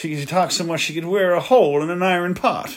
She 0.00 0.16
could 0.16 0.28
talk 0.28 0.50
so 0.50 0.64
much 0.64 0.80
she 0.80 0.94
could 0.94 1.04
wear 1.04 1.34
a 1.34 1.40
hole 1.40 1.82
in 1.82 1.90
an 1.90 2.02
iron 2.02 2.32
pot. 2.32 2.74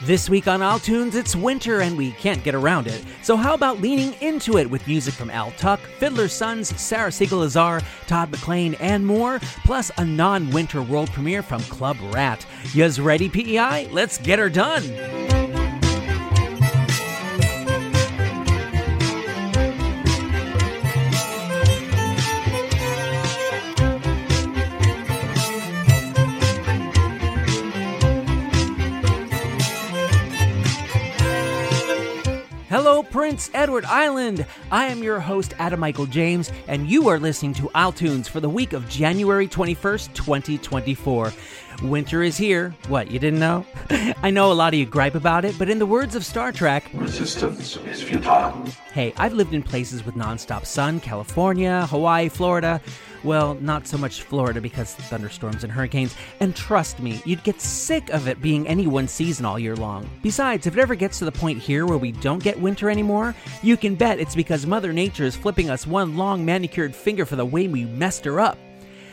This 0.00 0.30
week 0.30 0.48
on 0.48 0.60
isletunes, 0.60 1.14
it's 1.14 1.36
winter 1.36 1.82
and 1.82 1.98
we 1.98 2.12
can't 2.12 2.42
get 2.42 2.54
around 2.54 2.86
it. 2.86 3.04
So, 3.22 3.36
how 3.36 3.52
about 3.52 3.82
leaning 3.82 4.14
into 4.22 4.56
it 4.56 4.70
with 4.70 4.86
music 4.86 5.12
from 5.12 5.28
Al 5.28 5.50
Tuck, 5.58 5.80
Fiddlers' 5.98 6.32
Sons, 6.32 6.74
Sarah 6.80 7.10
Segal-Lazar, 7.10 7.82
Todd 8.06 8.30
Maclean, 8.30 8.72
and 8.76 9.06
more, 9.06 9.38
plus 9.66 9.90
a 9.98 10.04
non 10.06 10.48
winter 10.50 10.80
world 10.80 11.10
premiere 11.10 11.42
from 11.42 11.60
Club 11.64 11.98
Rat. 12.04 12.46
Yous 12.72 12.98
ready, 12.98 13.28
PEI? 13.28 13.90
Let's 13.92 14.16
get 14.16 14.38
her 14.38 14.48
done! 14.48 15.27
Prince 33.38 33.50
Edward 33.54 33.84
Island. 33.84 34.44
I 34.72 34.86
am 34.86 35.00
your 35.00 35.20
host, 35.20 35.54
Adam 35.60 35.78
Michael 35.78 36.06
James, 36.06 36.50
and 36.66 36.90
you 36.90 37.06
are 37.06 37.20
listening 37.20 37.54
to 37.54 37.70
isletunes 37.72 38.28
for 38.28 38.40
the 38.40 38.48
week 38.48 38.72
of 38.72 38.88
January 38.88 39.46
21st, 39.46 40.12
2024. 40.12 41.32
Winter 41.84 42.24
is 42.24 42.36
here. 42.36 42.74
What, 42.88 43.12
you 43.12 43.20
didn't 43.20 43.38
know? 43.38 43.64
I 44.24 44.30
know 44.30 44.50
a 44.50 44.54
lot 44.54 44.74
of 44.74 44.80
you 44.80 44.86
gripe 44.86 45.14
about 45.14 45.44
it, 45.44 45.56
but 45.56 45.70
in 45.70 45.78
the 45.78 45.86
words 45.86 46.16
of 46.16 46.24
Star 46.24 46.50
Trek, 46.50 46.90
resistance 46.92 47.76
is 47.76 48.02
futile. 48.02 48.64
Hey, 48.92 49.12
I've 49.16 49.34
lived 49.34 49.54
in 49.54 49.62
places 49.62 50.04
with 50.04 50.16
nonstop 50.16 50.66
sun 50.66 50.98
California, 50.98 51.86
Hawaii, 51.86 52.28
Florida. 52.28 52.80
Well, 53.24 53.54
not 53.54 53.86
so 53.86 53.98
much 53.98 54.22
Florida 54.22 54.60
because 54.60 54.94
thunderstorms 54.94 55.64
and 55.64 55.72
hurricanes. 55.72 56.14
And 56.40 56.54
trust 56.54 57.00
me, 57.00 57.20
you'd 57.24 57.42
get 57.42 57.60
sick 57.60 58.10
of 58.10 58.28
it 58.28 58.40
being 58.40 58.66
any 58.68 58.86
one 58.86 59.08
season 59.08 59.44
all 59.44 59.58
year 59.58 59.76
long. 59.76 60.08
Besides, 60.22 60.66
if 60.66 60.76
it 60.76 60.80
ever 60.80 60.94
gets 60.94 61.18
to 61.18 61.24
the 61.24 61.32
point 61.32 61.58
here 61.58 61.86
where 61.86 61.98
we 61.98 62.12
don't 62.12 62.42
get 62.42 62.60
winter 62.60 62.90
anymore, 62.90 63.34
you 63.62 63.76
can 63.76 63.94
bet 63.94 64.20
it's 64.20 64.36
because 64.36 64.66
Mother 64.66 64.92
Nature 64.92 65.24
is 65.24 65.36
flipping 65.36 65.70
us 65.70 65.86
one 65.86 66.16
long 66.16 66.44
manicured 66.44 66.94
finger 66.94 67.26
for 67.26 67.36
the 67.36 67.46
way 67.46 67.68
we 67.68 67.84
messed 67.84 68.24
her 68.24 68.40
up. 68.40 68.58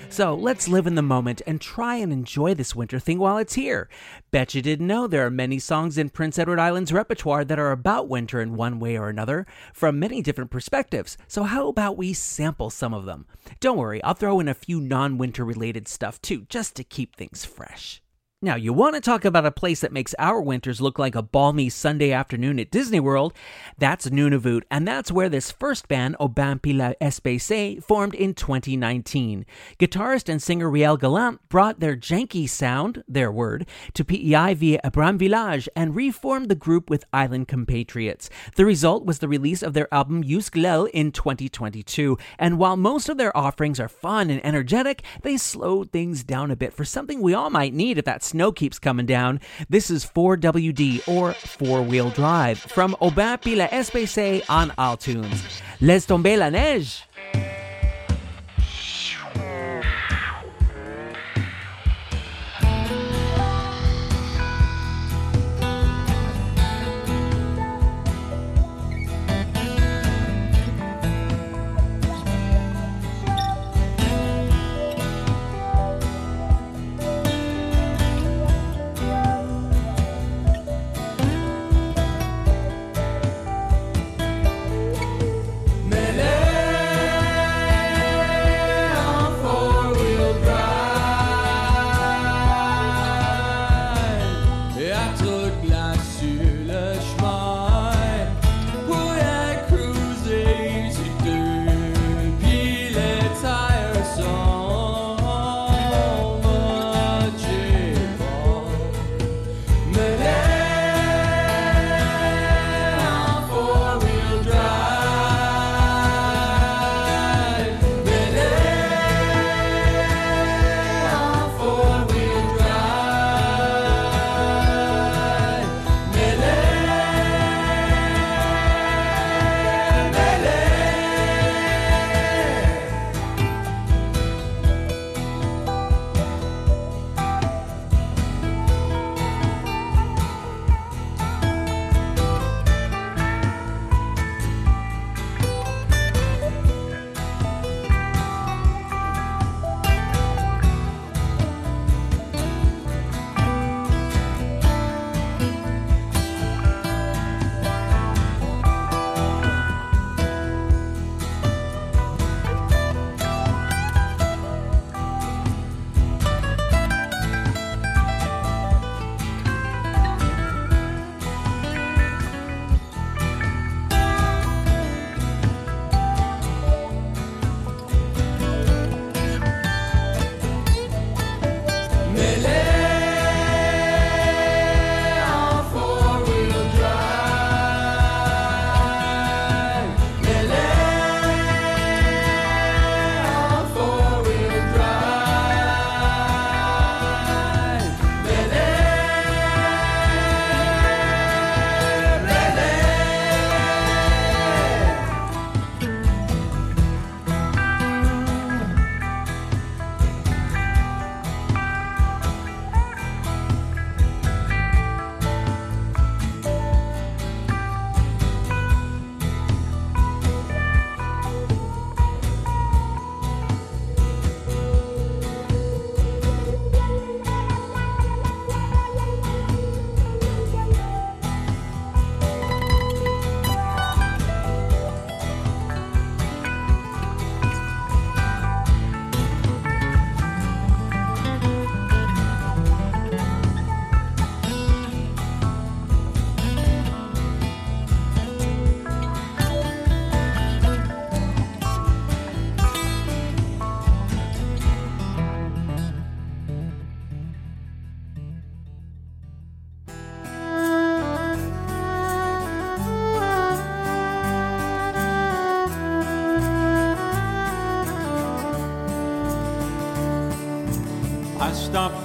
So 0.09 0.33
let's 0.33 0.67
live 0.69 0.87
in 0.87 0.95
the 0.95 1.01
moment 1.01 1.41
and 1.45 1.59
try 1.59 1.95
and 1.95 2.13
enjoy 2.13 2.53
this 2.53 2.73
winter 2.75 2.99
thing 2.99 3.19
while 3.19 3.37
it's 3.37 3.55
here. 3.55 3.89
Bet 4.31 4.55
you 4.55 4.61
didn't 4.61 4.87
know 4.87 5.07
there 5.07 5.25
are 5.25 5.31
many 5.31 5.59
songs 5.59 5.97
in 5.97 6.09
Prince 6.09 6.39
Edward 6.39 6.59
Island's 6.59 6.93
repertoire 6.93 7.43
that 7.43 7.59
are 7.59 7.71
about 7.71 8.07
winter 8.07 8.39
in 8.39 8.55
one 8.55 8.79
way 8.79 8.97
or 8.97 9.09
another 9.09 9.45
from 9.73 9.99
many 9.99 10.21
different 10.21 10.51
perspectives. 10.51 11.17
So 11.27 11.43
how 11.43 11.67
about 11.67 11.97
we 11.97 12.13
sample 12.13 12.69
some 12.69 12.93
of 12.93 13.05
them? 13.05 13.25
Don't 13.59 13.77
worry, 13.77 14.01
I'll 14.03 14.13
throw 14.13 14.39
in 14.39 14.47
a 14.47 14.53
few 14.53 14.79
non 14.79 15.17
winter 15.17 15.43
related 15.43 15.87
stuff 15.87 16.21
too, 16.21 16.45
just 16.47 16.75
to 16.75 16.83
keep 16.83 17.15
things 17.15 17.43
fresh. 17.43 18.01
Now, 18.41 18.55
you 18.55 18.73
want 18.73 18.95
to 18.95 19.01
talk 19.01 19.23
about 19.23 19.45
a 19.45 19.51
place 19.51 19.79
that 19.79 19.93
makes 19.93 20.13
our 20.19 20.41
winters 20.41 20.81
look 20.81 20.99
like 20.99 21.15
a 21.15 21.21
balmy 21.21 21.69
Sunday 21.69 22.11
afternoon 22.11 22.59
at 22.59 22.69
Disney 22.69 22.99
World? 22.99 23.33
That's 23.77 24.09
Nunavut, 24.09 24.63
and 24.69 24.85
that's 24.85 25.09
where 25.09 25.29
this 25.29 25.53
first 25.53 25.87
band, 25.87 26.17
Puis 26.19 26.73
La 26.73 26.91
SBC, 26.99 27.81
formed 27.81 28.13
in 28.13 28.33
2019. 28.33 29.45
Guitarist 29.79 30.27
and 30.27 30.43
singer 30.43 30.69
Riel 30.69 30.97
Gallant 30.97 31.47
brought 31.47 31.79
their 31.79 31.95
janky 31.95 32.47
sound, 32.47 33.05
their 33.07 33.31
word, 33.31 33.65
to 33.93 34.03
PEI 34.03 34.53
via 34.53 34.81
Abram 34.83 35.17
Village 35.17 35.69
and 35.73 35.95
reformed 35.95 36.49
the 36.49 36.55
group 36.55 36.89
with 36.89 37.05
island 37.13 37.47
compatriots. 37.47 38.29
The 38.57 38.65
result 38.65 39.05
was 39.05 39.19
the 39.19 39.29
release 39.29 39.63
of 39.63 39.73
their 39.73 39.91
album 39.93 40.25
Yusglel 40.25 40.89
in 40.89 41.13
2022, 41.13 42.17
and 42.37 42.59
while 42.59 42.75
most 42.75 43.07
of 43.07 43.17
their 43.17 43.35
offerings 43.35 43.79
are 43.79 43.87
fun 43.87 44.29
and 44.29 44.45
energetic, 44.45 45.03
they 45.21 45.37
slowed 45.37 45.93
things 45.93 46.25
down 46.25 46.51
a 46.51 46.57
bit 46.57 46.73
for 46.73 46.83
something 46.83 47.21
we 47.21 47.33
all 47.33 47.49
might 47.49 47.73
need 47.73 47.97
at 47.97 48.03
that 48.03 48.25
snow 48.35 48.51
keeps 48.51 48.79
coming 48.79 49.05
down. 49.05 49.39
This 49.69 49.89
is 49.89 50.05
4WD 50.05 51.07
or 51.07 51.33
four 51.33 51.81
wheel 51.81 52.09
drive 52.09 52.59
from 52.59 52.93
Aubin 52.99 53.37
Puis 53.37 53.55
La 53.55 53.67
SBC 53.67 54.43
on 54.49 54.71
isletunes. 54.77 55.61
Laisse 55.79 56.05
tomber 56.05 56.35
la 56.35 56.49
neige. 56.49 57.03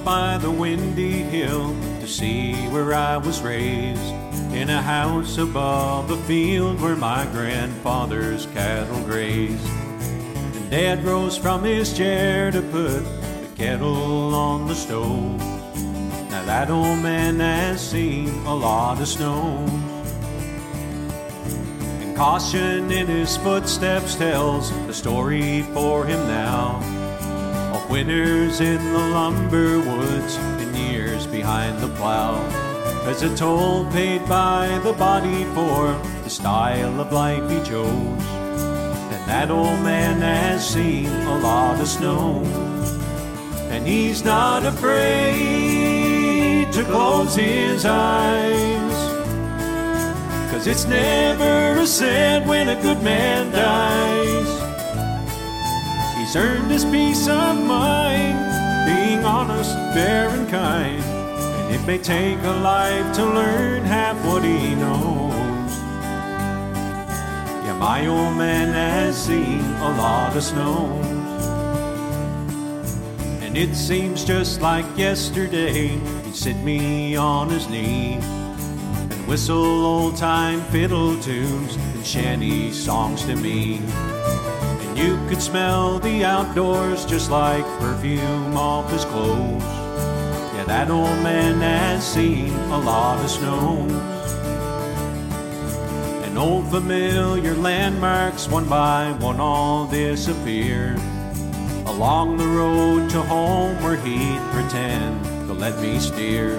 By 0.05 0.39
the 0.39 0.51
windy 0.51 1.23
hill 1.23 1.75
to 2.01 2.07
see 2.07 2.55
where 2.69 2.95
I 2.95 3.17
was 3.17 3.43
raised. 3.43 4.15
In 4.53 4.69
a 4.69 4.83
house 4.83 5.39
above 5.39 6.11
a 6.11 6.17
field 6.25 6.81
where 6.81 6.97
my 6.97 7.25
grandfather's 7.27 8.47
cattle 8.47 9.03
grazed. 9.05 9.67
And 9.67 10.71
Dad 10.71 11.05
rose 11.05 11.37
from 11.37 11.63
his 11.65 11.97
chair 11.97 12.51
to 12.51 12.61
put 12.63 13.01
the 13.01 13.51
kettle 13.57 14.35
on 14.35 14.67
the 14.67 14.75
stove. 14.75 15.39
Now 16.31 16.45
that 16.45 16.71
old 16.71 16.99
man 16.99 17.39
has 17.41 17.81
seen 17.81 18.29
a 18.47 18.55
lot 18.55 19.01
of 19.01 19.09
snow. 19.09 19.65
And 22.01 22.17
caution 22.17 22.91
in 22.91 23.07
his 23.07 23.37
footsteps 23.37 24.17
tells 24.17 24.71
the 24.87 24.95
story 24.95 25.63
for 25.75 26.05
him 26.05 26.27
now. 26.27 27.00
Winters 27.91 28.61
in 28.61 28.83
the 28.93 28.99
lumber 28.99 29.81
woods 29.81 30.37
and 30.37 30.77
years 30.77 31.27
behind 31.27 31.81
the 31.81 31.89
plow. 31.89 32.41
As 33.05 33.23
a 33.23 33.37
toll 33.37 33.85
paid 33.91 34.25
by 34.29 34.79
the 34.85 34.93
body 34.93 35.43
for 35.57 36.01
the 36.23 36.31
style 36.31 37.01
of 37.01 37.11
life 37.13 37.51
he 37.51 37.57
chose. 37.69 38.25
And 39.13 39.29
that 39.29 39.51
old 39.51 39.81
man 39.81 40.21
has 40.21 40.65
seen 40.71 41.09
a 41.09 41.39
lot 41.41 41.81
of 41.81 41.89
snow. 41.89 42.45
And 43.71 43.85
he's 43.85 44.23
not 44.25 44.65
afraid 44.65 45.91
to 46.73 46.85
close 46.85 47.35
his 47.35 47.85
eyes. 47.85 48.93
Cause 50.53 50.69
it's 50.69 50.85
never 50.85 51.81
a 51.81 51.87
sin 51.89 52.47
when 52.47 52.69
a 52.69 52.81
good 52.81 53.03
man 53.03 53.51
dies. 53.51 54.60
He's 56.31 56.37
earned 56.37 56.71
his 56.71 56.85
peace 56.85 57.27
of 57.27 57.61
mind, 57.61 58.39
being 58.87 59.25
honest, 59.25 59.75
fair, 59.93 60.29
and 60.29 60.49
kind. 60.49 61.03
And 61.03 61.75
it 61.75 61.85
may 61.85 61.99
take 61.99 62.39
a 62.45 62.53
life 62.53 63.17
to 63.17 63.25
learn 63.25 63.83
half 63.83 64.15
what 64.25 64.45
he 64.45 64.77
knows. 64.77 65.73
Yeah, 67.65 67.77
my 67.81 68.07
old 68.07 68.37
man 68.37 68.69
has 68.69 69.21
seen 69.21 69.59
a 69.59 69.89
lot 69.99 70.37
of 70.37 70.45
snows. 70.45 71.05
And 73.43 73.59
it 73.59 73.75
seems 73.75 74.25
just 74.25 74.61
like 74.61 74.87
yesterday, 74.97 75.99
he'd 75.99 76.37
sit 76.37 76.57
me 76.59 77.17
on 77.17 77.51
his 77.51 77.69
knee 77.69 78.21
and 78.21 79.27
whistle 79.27 79.85
old 79.85 80.17
time 80.17 80.61
fiddle 80.71 81.21
tunes 81.21 81.75
and 81.75 82.07
shanty 82.07 82.71
songs 82.71 83.25
to 83.25 83.35
me. 83.35 83.81
You 85.01 85.17
could 85.31 85.41
smell 85.41 85.99
the 85.99 86.27
outdoors 86.27 87.07
just 87.07 87.31
like 87.31 87.65
perfume 87.79 88.55
off 88.55 88.93
his 88.93 89.07
clothes. 89.07 89.63
Yeah, 90.53 90.65
that 90.67 90.91
old 90.91 91.23
man 91.23 91.59
has 91.63 92.07
seen 92.07 92.53
a 92.69 92.79
lot 92.79 93.19
of 93.25 93.31
snows. 93.31 93.91
And 96.23 96.37
old 96.37 96.69
familiar 96.69 97.55
landmarks, 97.55 98.47
one 98.47 98.69
by 98.69 99.13
one, 99.13 99.41
all 99.41 99.87
disappear. 99.87 100.97
Along 101.87 102.37
the 102.37 102.47
road 102.47 103.09
to 103.09 103.23
home 103.23 103.83
where 103.83 103.97
he'd 103.97 104.43
pretend 104.53 105.25
to 105.47 105.55
let 105.55 105.81
me 105.81 105.99
steer. 105.99 106.57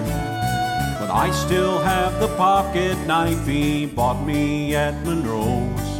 But 0.98 1.10
I 1.12 1.30
still 1.30 1.78
have 1.78 2.18
the 2.18 2.34
pocket 2.36 2.98
knife 3.06 3.46
he 3.46 3.86
bought 3.86 4.20
me 4.26 4.74
at 4.74 5.00
Monroe's. 5.04 5.91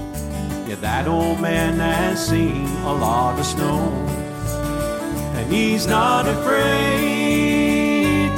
Yeah, 0.73 0.81
that 0.81 1.07
old 1.07 1.39
man 1.39 1.79
has 1.81 2.29
seen 2.29 2.65
a 2.65 2.95
lot 2.95 3.39
of 3.39 3.45
snow. 3.45 3.93
And 5.37 5.53
he's 5.53 5.87
not 5.87 6.27
afraid 6.27 7.55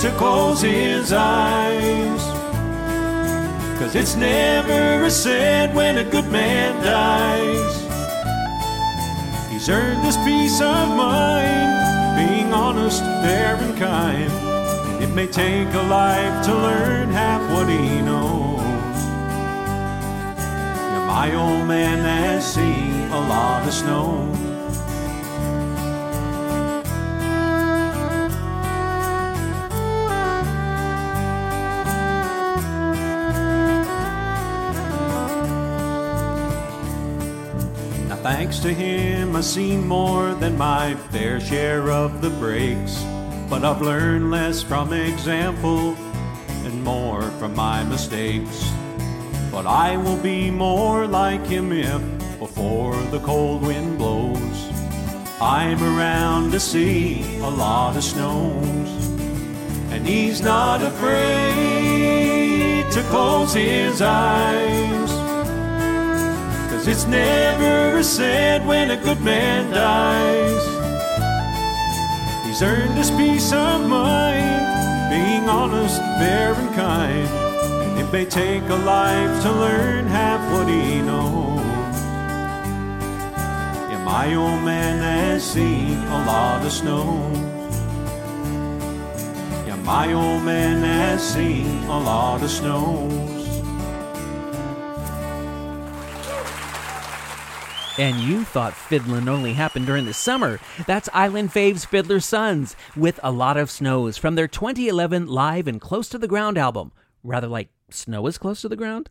to 0.00 0.10
close 0.18 0.60
his 0.60 1.12
eyes. 1.12 2.20
Cause 3.78 3.94
it's 3.94 4.16
never 4.16 5.04
a 5.04 5.10
sad 5.10 5.76
when 5.76 5.98
a 5.98 6.04
good 6.10 6.28
man 6.32 6.82
dies. 6.82 7.84
He's 9.52 9.68
earned 9.68 10.04
this 10.04 10.16
peace 10.24 10.60
of 10.60 10.88
mind, 10.88 12.18
being 12.18 12.52
honest, 12.52 13.00
fair, 13.22 13.54
and 13.54 13.78
kind. 13.78 14.32
And 14.32 15.04
it 15.04 15.14
may 15.14 15.28
take 15.28 15.72
a 15.72 15.82
life 15.82 16.44
to 16.46 16.52
learn 16.52 17.10
half 17.10 17.48
what 17.52 17.68
he 17.68 18.02
knows. 18.02 18.43
My 21.14 21.32
old 21.32 21.68
man 21.68 22.00
has 22.00 22.54
seen 22.54 23.08
a 23.12 23.20
lot 23.20 23.64
of 23.68 23.72
snow. 23.72 24.26
Now, 38.08 38.16
thanks 38.16 38.58
to 38.58 38.74
him, 38.74 39.36
I've 39.36 39.44
seen 39.44 39.86
more 39.86 40.34
than 40.34 40.58
my 40.58 40.96
fair 41.12 41.38
share 41.38 41.92
of 41.92 42.22
the 42.22 42.30
breaks. 42.30 43.00
But 43.48 43.64
I've 43.64 43.80
learned 43.80 44.32
less 44.32 44.64
from 44.64 44.92
example 44.92 45.94
and 46.64 46.82
more 46.82 47.22
from 47.38 47.54
my 47.54 47.84
mistakes. 47.84 48.68
But 49.54 49.66
I 49.68 49.96
will 49.96 50.16
be 50.16 50.50
more 50.50 51.06
like 51.06 51.46
him 51.46 51.70
if, 51.70 52.02
before 52.40 53.00
the 53.12 53.20
cold 53.20 53.62
wind 53.62 53.98
blows, 53.98 54.58
I'm 55.40 55.80
around 55.80 56.50
to 56.50 56.58
see 56.58 57.38
a 57.38 57.48
lot 57.48 57.96
of 57.96 58.02
snows. 58.02 59.08
And 59.92 60.04
he's 60.04 60.40
not 60.40 60.82
afraid 60.82 62.02
to 62.90 63.00
close 63.04 63.54
his 63.54 64.02
eyes. 64.02 65.10
Cause 66.70 66.88
it's 66.88 67.06
never 67.06 68.02
sad 68.02 68.66
when 68.66 68.90
a 68.90 68.96
good 68.96 69.20
man 69.20 69.70
dies. 69.70 70.64
He's 72.44 72.60
earned 72.60 72.98
his 72.98 73.12
peace 73.12 73.52
of 73.52 73.88
mind, 73.88 75.10
being 75.12 75.48
honest, 75.48 76.00
fair, 76.18 76.54
and 76.54 76.74
kind. 76.74 77.43
May 78.14 78.26
take 78.26 78.62
a 78.68 78.76
life 78.76 79.42
to 79.42 79.50
learn 79.50 80.06
half 80.06 80.40
what 80.52 80.68
he 80.68 81.02
knows. 81.02 81.58
Yeah, 83.90 84.04
my 84.04 84.32
old 84.36 84.62
man 84.62 85.02
has 85.02 85.42
seen 85.42 85.98
a 85.98 86.24
lot 86.24 86.64
of 86.64 86.70
snow. 86.70 87.28
Yeah, 89.66 89.74
my 89.82 90.12
old 90.12 90.44
man 90.44 90.84
has 90.84 91.28
seen 91.28 91.66
a 91.86 91.98
lot 91.98 92.40
of 92.40 92.50
snows. 92.50 93.48
And 97.98 98.20
you 98.20 98.44
thought 98.44 98.74
fiddling 98.74 99.28
only 99.28 99.54
happened 99.54 99.86
during 99.86 100.04
the 100.04 100.14
summer. 100.14 100.60
That's 100.86 101.08
Island 101.12 101.50
Faves 101.50 101.84
Fiddlers' 101.84 102.26
Sons 102.26 102.76
with 102.94 103.18
a 103.24 103.32
lot 103.32 103.56
of 103.56 103.72
snows 103.72 104.16
from 104.16 104.36
their 104.36 104.46
2011 104.46 105.26
Live 105.26 105.66
and 105.66 105.80
Close 105.80 106.08
to 106.10 106.18
the 106.18 106.28
Ground 106.28 106.56
album. 106.56 106.92
Rather 107.24 107.48
like 107.48 107.73
snow 107.90 108.26
is 108.26 108.38
close 108.38 108.60
to 108.62 108.68
the 108.68 108.76
ground? 108.76 109.10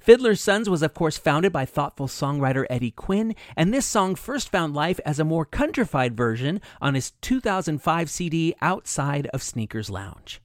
Fiddlers' 0.00 0.40
Sons 0.40 0.68
was, 0.68 0.82
of 0.82 0.94
course, 0.94 1.18
founded 1.18 1.52
by 1.52 1.64
thoughtful 1.64 2.06
songwriter 2.06 2.64
Eddie 2.70 2.90
Quinn, 2.90 3.34
and 3.56 3.72
this 3.72 3.86
song 3.86 4.14
first 4.14 4.48
found 4.48 4.74
life 4.74 4.98
as 5.04 5.18
a 5.18 5.24
more 5.24 5.44
countrified 5.44 6.16
version 6.16 6.60
on 6.80 6.94
his 6.94 7.12
2005 7.20 8.10
CD 8.10 8.54
Outside 8.62 9.26
of 9.28 9.42
Sneakers 9.42 9.90
Lounge. 9.90 10.40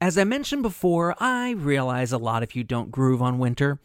As 0.00 0.16
I 0.16 0.24
mentioned 0.24 0.62
before, 0.62 1.16
I 1.18 1.50
realize 1.50 2.12
a 2.12 2.18
lot 2.18 2.44
of 2.44 2.54
you 2.54 2.62
don't 2.62 2.92
groove 2.92 3.20
on 3.20 3.38
winter. 3.38 3.80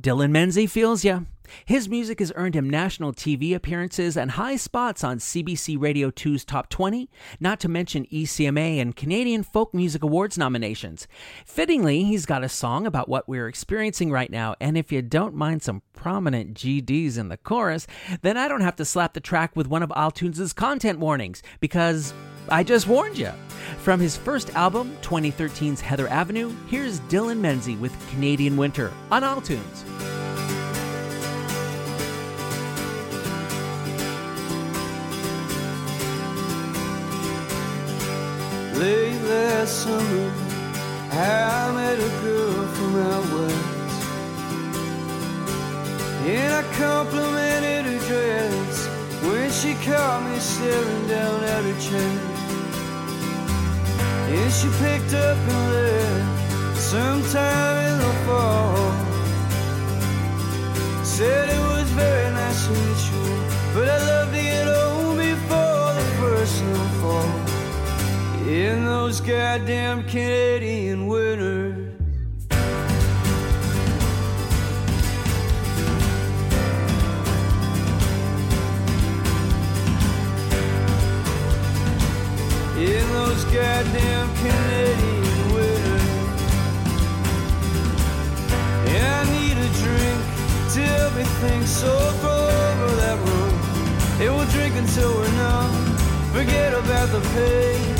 Dylan 0.00 0.30
Menzie 0.30 0.68
feels 0.68 1.04
ya. 1.04 1.20
His 1.64 1.88
music 1.88 2.18
has 2.18 2.32
earned 2.34 2.54
him 2.54 2.68
national 2.68 3.12
TV 3.12 3.54
appearances 3.54 4.16
and 4.16 4.32
high 4.32 4.56
spots 4.56 5.02
on 5.02 5.18
CBC 5.18 5.80
Radio 5.80 6.10
2's 6.10 6.44
Top 6.44 6.68
20, 6.68 7.08
not 7.40 7.60
to 7.60 7.68
mention 7.68 8.06
ECMA 8.06 8.80
and 8.80 8.96
Canadian 8.96 9.42
Folk 9.42 9.74
Music 9.74 10.02
Awards 10.02 10.36
nominations. 10.36 11.06
Fittingly, 11.46 12.04
he's 12.04 12.26
got 12.26 12.44
a 12.44 12.48
song 12.48 12.86
about 12.86 13.08
what 13.08 13.28
we're 13.28 13.48
experiencing 13.48 14.10
right 14.10 14.30
now, 14.30 14.54
and 14.60 14.76
if 14.76 14.92
you 14.92 15.02
don't 15.02 15.34
mind 15.34 15.62
some 15.62 15.82
prominent 15.92 16.54
GDs 16.54 17.18
in 17.18 17.28
the 17.28 17.36
chorus, 17.36 17.86
then 18.22 18.36
I 18.36 18.48
don't 18.48 18.60
have 18.60 18.76
to 18.76 18.84
slap 18.84 19.14
the 19.14 19.20
track 19.20 19.56
with 19.56 19.68
one 19.68 19.82
of 19.82 19.90
isletunes' 19.90 20.54
content 20.54 20.98
warnings, 20.98 21.42
because 21.60 22.12
I 22.48 22.62
just 22.62 22.86
warned 22.86 23.16
you. 23.16 23.32
From 23.78 24.00
his 24.00 24.16
first 24.16 24.54
album, 24.54 24.96
2013's 25.02 25.80
Heather 25.80 26.08
Avenue, 26.08 26.52
here's 26.68 27.00
Dylan 27.00 27.40
Menzie 27.40 27.78
with 27.78 27.94
Canadian 28.10 28.56
Winter 28.56 28.92
on 29.10 29.22
isletunes. 29.22 30.23
Late 38.76 39.22
last 39.22 39.84
summer, 39.84 40.32
I 41.12 41.72
met 41.76 41.96
a 41.96 42.10
girl 42.24 42.66
from 42.74 42.96
out 42.96 43.24
west. 43.32 44.00
And 46.26 46.52
I 46.52 46.62
complimented 46.74 47.84
her 47.86 48.00
dress 48.08 48.88
when 49.22 49.48
she 49.52 49.74
caught 49.86 50.28
me 50.28 50.38
staring 50.40 51.06
down 51.06 51.44
at 51.44 51.62
her 51.62 51.78
chest. 51.86 52.24
And 54.34 54.52
she 54.52 54.68
picked 54.82 55.14
up 55.14 55.38
and 55.38 55.72
left 55.72 56.80
sometime 56.80 57.76
in 57.92 57.98
the 58.00 58.14
fall. 58.26 58.90
Said 61.04 61.48
it 61.48 61.60
was 61.60 61.88
very 61.90 62.30
nice 62.32 62.66
to 62.66 62.72
meet 62.72 63.02
you, 63.12 63.24
but 63.72 63.88
I'd 63.88 64.02
love 64.02 64.32
to 64.32 64.42
get 64.42 64.66
over. 64.66 64.93
in 68.46 68.84
those 68.84 69.22
goddamn 69.22 70.02
Canadian 70.02 71.06
winters. 71.06 71.94
In 82.76 83.12
those 83.12 83.44
goddamn 83.46 84.28
Canadian 84.36 85.54
winters. 85.54 86.02
Yeah, 88.92 89.22
I 89.22 89.30
need 89.32 89.56
a 89.56 89.70
drink 89.80 90.20
till 90.74 91.06
everything's 91.06 91.70
so 91.70 91.96
over 91.96 92.96
that 92.96 93.18
road. 93.18 94.20
And 94.20 94.36
we'll 94.36 94.50
drink 94.50 94.74
until 94.76 95.14
we're 95.14 95.32
numb. 95.32 95.72
Forget 96.32 96.74
about 96.74 97.08
the 97.10 97.20
pain 97.32 97.93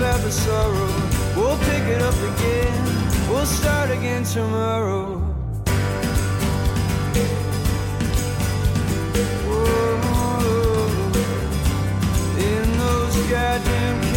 of 0.00 0.04
every 0.04 0.30
sorrow. 0.30 0.92
We'll 1.36 1.58
pick 1.58 1.82
it 1.94 2.02
up 2.02 2.14
again. 2.14 3.28
We'll 3.28 3.46
start 3.46 3.90
again 3.90 4.24
tomorrow. 4.24 5.18
Whoa. 9.48 10.38
In 12.38 12.78
those 12.78 13.16
goddamn 13.30 14.07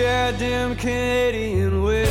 goddamn 0.00 0.76
Canadian 0.76 1.82
way. 1.82 2.09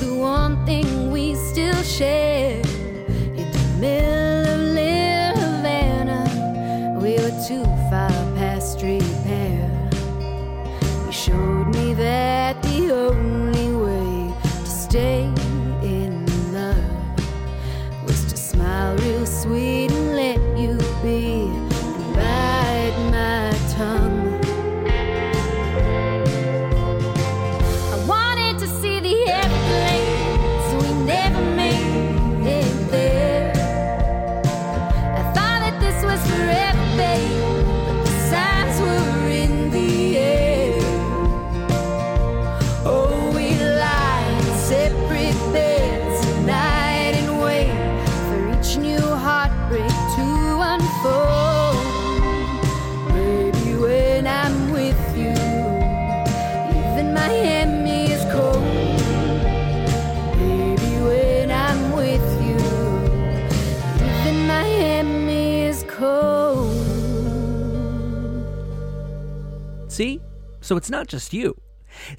the 0.00 0.14
one 0.14 0.64
thing 0.64 1.10
we 1.10 1.34
still 1.34 1.82
share. 1.82 2.62
So 70.70 70.76
it's 70.76 70.88
not 70.88 71.08
just 71.08 71.32
you. 71.32 71.56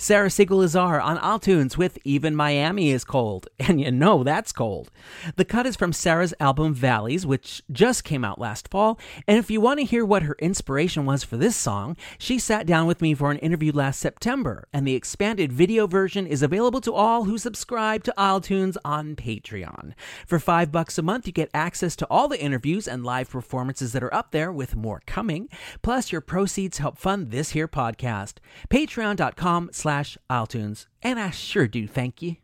Sarah 0.02 0.30
Segal-Lazar 0.30 1.00
on 1.00 1.20
isletunes 1.20 1.78
with 1.78 2.00
Even 2.04 2.36
Miami 2.36 2.90
is 2.90 3.04
Cold. 3.04 3.48
And 3.72 3.80
you 3.80 3.92
know 3.92 4.24
that's 4.24 4.52
cold. 4.52 4.90
The 5.36 5.46
cut 5.46 5.68
is 5.68 5.76
from 5.76 5.94
Sarah's 5.94 6.34
album 6.40 6.74
Valleys, 6.74 7.28
which 7.28 7.62
just 7.72 8.04
came 8.04 8.26
out 8.26 8.42
last 8.42 8.68
fall. 8.70 9.00
And 9.28 9.38
if 9.38 9.52
you 9.52 9.62
want 9.62 9.80
to 9.80 9.86
hear 9.86 10.04
what 10.04 10.24
her 10.24 10.36
inspiration 10.40 11.06
was 11.06 11.24
for 11.24 11.38
this 11.38 11.56
song, 11.56 11.96
she 12.18 12.40
sat 12.40 12.66
down 12.66 12.88
with 12.88 13.02
me 13.02 13.14
for 13.14 13.30
an 13.30 13.38
interview 13.38 13.72
last 13.72 14.00
September. 14.00 14.68
And 14.74 14.86
the 14.86 14.96
expanded 14.96 15.54
video 15.54 15.86
version 15.86 16.26
is 16.26 16.42
available 16.42 16.82
to 16.82 16.94
all 16.94 17.26
who 17.26 17.38
subscribe 17.38 18.04
to 18.06 18.14
isletunes 18.18 18.78
on 18.84 19.16
Patreon. 19.16 19.94
For 20.26 20.40
five 20.40 20.72
bucks 20.72 20.98
a 20.98 21.04
month, 21.04 21.28
you 21.28 21.34
get 21.34 21.52
access 21.54 21.96
to 21.98 22.08
all 22.10 22.28
the 22.28 22.42
interviews 22.42 22.88
and 22.88 23.06
live 23.06 23.30
performances 23.30 23.94
that 23.94 24.04
are 24.04 24.14
up 24.14 24.32
there, 24.32 24.52
with 24.52 24.76
more 24.76 25.04
coming. 25.06 25.48
Plus, 25.84 26.12
your 26.12 26.22
proceeds 26.22 26.80
help 26.80 26.98
fund 26.98 27.30
this 27.30 27.52
here 27.52 27.68
podcast. 27.68 28.40
Patreon.com 28.70 29.70
slash 29.72 29.91
isletunes, 29.92 30.88
and 31.02 31.20
I 31.20 31.30
sure 31.30 31.68
do 31.68 31.88
thank 31.88 32.22
you. 32.22 32.38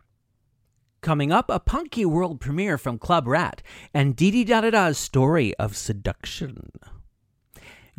Coming 1.01 1.31
up, 1.31 1.49
a 1.49 1.59
punky 1.59 2.05
world 2.05 2.41
premiere 2.41 2.77
from 2.77 2.97
Club 2.97 3.27
Rat 3.27 3.61
and 3.93 4.15
Dee 4.15 4.31
Dee 4.31 4.43
Da 4.43 4.61
Da 4.61 4.71
Da's 4.71 4.97
story 4.97 5.55
of 5.55 5.77
seduction. 5.77 6.71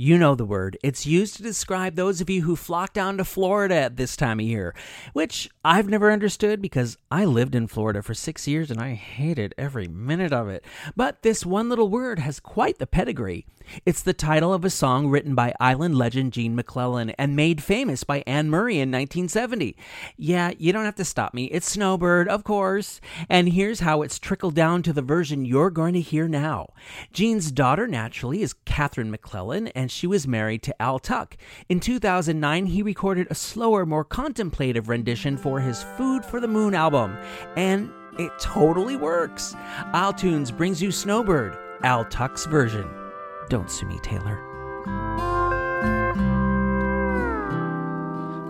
You 0.00 0.16
know 0.16 0.36
the 0.36 0.44
word. 0.44 0.78
It's 0.84 1.06
used 1.06 1.36
to 1.36 1.42
describe 1.42 1.96
those 1.96 2.20
of 2.20 2.30
you 2.30 2.42
who 2.42 2.54
flock 2.54 2.92
down 2.92 3.16
to 3.16 3.24
Florida 3.24 3.74
at 3.74 3.96
this 3.96 4.16
time 4.16 4.38
of 4.38 4.46
year, 4.46 4.72
which 5.12 5.50
I've 5.64 5.88
never 5.88 6.12
understood 6.12 6.62
because 6.62 6.96
I 7.10 7.24
lived 7.24 7.56
in 7.56 7.66
Florida 7.66 8.00
for 8.00 8.14
six 8.14 8.46
years 8.46 8.70
and 8.70 8.80
I 8.80 8.94
hated 8.94 9.56
every 9.58 9.88
minute 9.88 10.32
of 10.32 10.48
it. 10.48 10.64
But 10.94 11.22
this 11.22 11.44
one 11.44 11.68
little 11.68 11.88
word 11.88 12.20
has 12.20 12.38
quite 12.38 12.78
the 12.78 12.86
pedigree. 12.86 13.44
It's 13.84 14.02
the 14.02 14.12
title 14.12 14.52
of 14.52 14.64
a 14.64 14.70
song 14.70 15.08
written 15.08 15.34
by 15.34 15.54
island 15.60 15.96
legend 15.96 16.32
Gene 16.32 16.54
MacLellan 16.54 17.10
and 17.10 17.36
made 17.36 17.62
famous 17.62 18.04
by 18.04 18.22
Anne 18.26 18.50
Murray 18.50 18.74
in 18.74 18.90
1970. 18.90 19.76
Yeah, 20.16 20.52
you 20.58 20.72
don't 20.72 20.84
have 20.84 20.96
to 20.96 21.04
stop 21.04 21.34
me. 21.34 21.44
It's 21.46 21.70
Snowbird, 21.70 22.28
of 22.28 22.44
course. 22.44 23.00
And 23.28 23.50
here's 23.50 23.80
how 23.80 24.02
it's 24.02 24.18
trickled 24.18 24.54
down 24.54 24.82
to 24.82 24.92
the 24.92 25.02
version 25.02 25.44
you're 25.44 25.70
going 25.70 25.94
to 25.94 26.00
hear 26.00 26.28
now. 26.28 26.68
Gene's 27.12 27.50
daughter, 27.50 27.86
naturally, 27.86 28.42
is 28.42 28.54
Catherine 28.64 29.10
MacLellan, 29.10 29.68
and 29.68 29.90
she 29.90 30.06
was 30.06 30.26
married 30.26 30.62
to 30.64 30.82
Al 30.82 30.98
Tuck. 30.98 31.36
In 31.68 31.80
2009, 31.80 32.66
he 32.66 32.82
recorded 32.82 33.26
a 33.30 33.34
slower, 33.34 33.84
more 33.84 34.04
contemplative 34.04 34.88
rendition 34.88 35.36
for 35.36 35.60
his 35.60 35.82
Food 35.96 36.24
for 36.24 36.40
the 36.40 36.48
Moon 36.48 36.74
album. 36.74 37.16
And 37.56 37.90
it 38.18 38.32
totally 38.40 38.96
works. 38.96 39.54
isletunes 39.94 40.50
brings 40.50 40.82
you 40.82 40.90
Snowbird, 40.90 41.56
Al 41.82 42.04
Tuck's 42.04 42.46
version. 42.46 43.07
Don't 43.48 43.70
sue 43.70 43.86
me, 43.86 43.98
Taylor. 44.00 44.38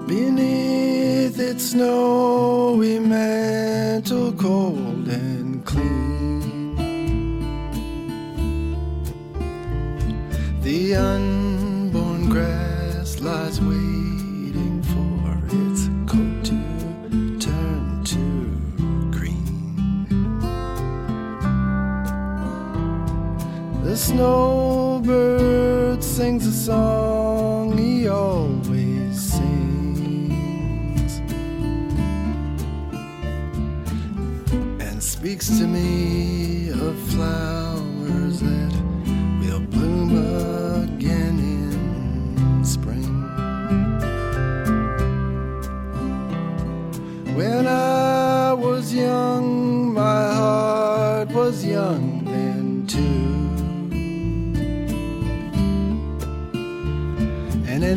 Beneath 0.07 1.39
its 1.39 1.71
snowy 1.71 2.99
mantle, 2.99 4.33
cold 4.33 5.07
and 5.07 5.65
clean, 5.65 6.75
the 10.63 10.97
unborn 10.97 12.29
grass 12.29 13.21
lies 13.21 13.61
waiting 13.61 13.88
The 23.89 23.97
snowbird 23.97 26.05
sings 26.05 26.47
a 26.47 26.53
song 26.53 27.79
he 27.79 28.07
always 28.07 29.19
sings 29.19 31.23
and 34.79 35.03
speaks 35.03 35.49
to 35.59 35.67
me 35.67 36.69
of 36.69 36.99
flowers 37.13 37.68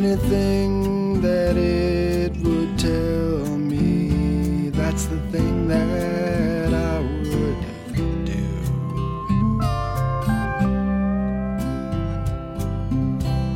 anything 0.04 1.22
that 1.22 1.56
it 1.56 2.36
would 2.38 2.80
tell 2.80 3.46
me, 3.56 4.70
that's 4.70 5.06
the 5.06 5.20
thing 5.32 5.68
that 5.68 6.74
I 6.74 7.02
would 7.02 7.62
do. 8.26 8.48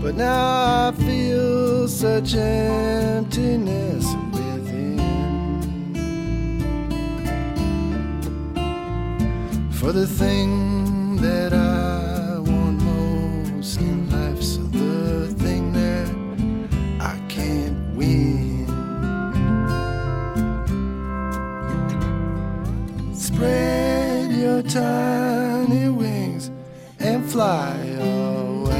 But 0.04 0.14
now 0.16 0.90
I 0.90 0.92
feel 0.92 1.88
such 1.88 2.36
emptiness 2.36 4.06
within. 4.32 5.00
For 9.72 9.92
the 9.92 10.06
thing 10.06 10.55
tiny 24.76 25.88
wings 25.88 26.52
and 27.00 27.24
fly 27.32 27.78
away. 27.98 28.74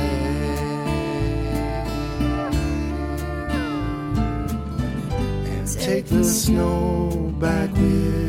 And 5.54 5.66
take 5.80 6.08
the 6.08 6.24
snow 6.26 7.34
back 7.40 7.72
with 7.72 8.25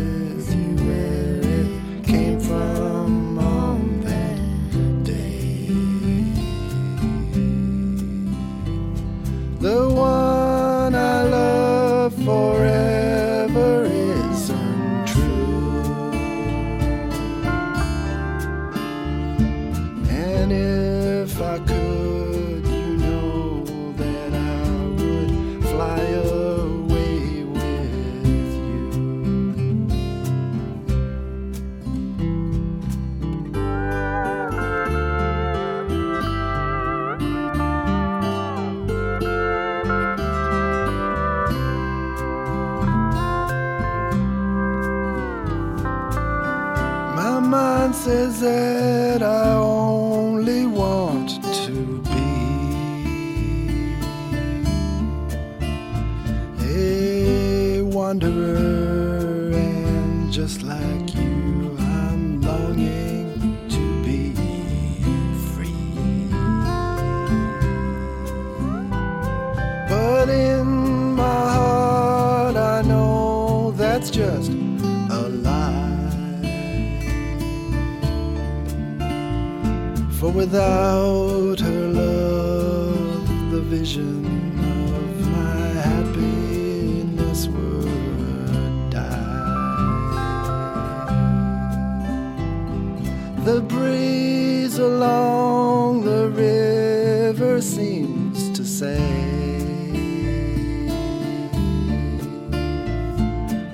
along 94.78 96.02
the 96.02 96.28
river 96.30 97.60
seems 97.62 98.50
to 98.50 98.64
say. 98.64 98.98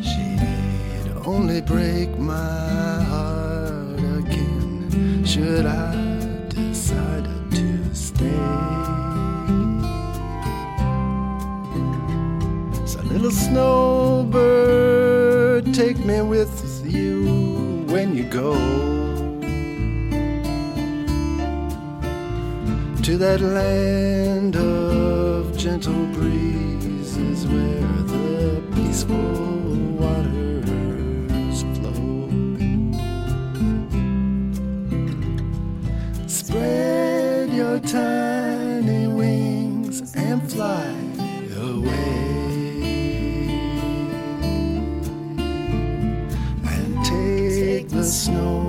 She'd 0.00 1.12
only 1.26 1.60
break 1.60 2.18
my 2.18 3.02
heart 3.02 3.98
again 3.98 5.24
should 5.24 5.66
I 5.66 5.94
decide 6.48 7.24
to 7.50 7.94
stay. 7.94 8.46
So, 12.86 13.00
little 13.02 13.30
snowbird, 13.30 14.32
take 15.74 15.98
me 15.98 16.22
with 16.22 16.84
you 16.84 17.84
when 17.88 18.16
you 18.16 18.24
go. 18.24 18.81
That 23.22 23.40
land 23.40 24.56
of 24.56 25.56
gentle 25.56 26.06
breezes 26.06 27.46
where 27.46 28.02
the 28.10 28.60
peaceful 28.74 29.16
waters 30.02 31.62
flow. 31.76 32.18
Spread 36.26 37.50
your 37.50 37.78
tiny 37.78 39.06
wings 39.06 40.12
and 40.16 40.42
fly 40.50 40.92
away. 41.54 42.24
And 46.74 47.04
take 47.04 47.88
the 47.88 48.02
snow 48.02 48.61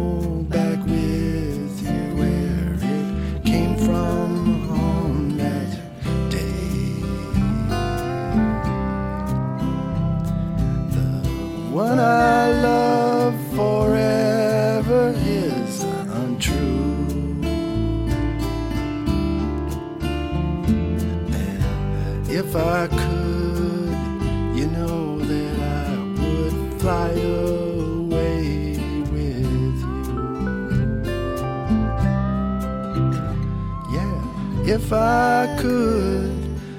if 34.66 34.94
I 34.94 35.58
could, 35.60 36.32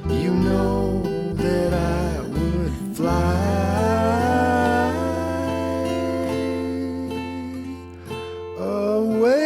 you 0.09 0.33
know 0.33 1.03
that 1.35 1.75
I 1.75 2.21
would 2.21 2.73
fly 2.97 3.35
away 8.59 9.45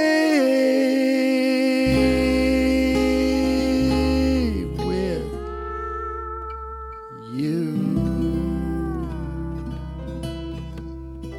with 4.86 5.26
you. 7.34 7.88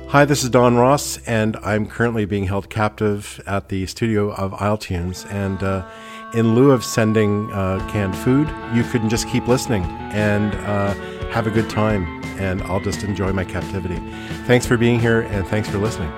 Hi, 0.09 0.25
this 0.25 0.43
is 0.43 0.49
Don 0.49 0.75
Ross, 0.75 1.17
and 1.25 1.55
I'm 1.63 1.87
currently 1.87 2.25
being 2.25 2.47
held 2.47 2.69
captive 2.69 3.39
at 3.47 3.69
the 3.69 3.85
studio 3.85 4.33
of 4.33 4.51
Isletunes. 4.51 5.25
And 5.31 5.63
uh, 5.63 5.85
in 6.33 6.53
lieu 6.53 6.71
of 6.71 6.83
sending 6.83 7.51
uh, 7.53 7.85
canned 7.89 8.15
food, 8.15 8.47
you 8.73 8.83
can 8.83 9.09
just 9.09 9.27
keep 9.27 9.47
listening 9.47 9.83
and 10.13 10.53
uh, 10.55 10.93
have 11.31 11.47
a 11.47 11.49
good 11.51 11.69
time, 11.69 12.05
and 12.39 12.61
I'll 12.63 12.79
just 12.79 13.03
enjoy 13.03 13.31
my 13.33 13.43
captivity. 13.43 13.97
Thanks 14.45 14.65
for 14.65 14.77
being 14.77 14.99
here, 14.99 15.21
and 15.21 15.47
thanks 15.47 15.69
for 15.69 15.77
listening. 15.79 16.11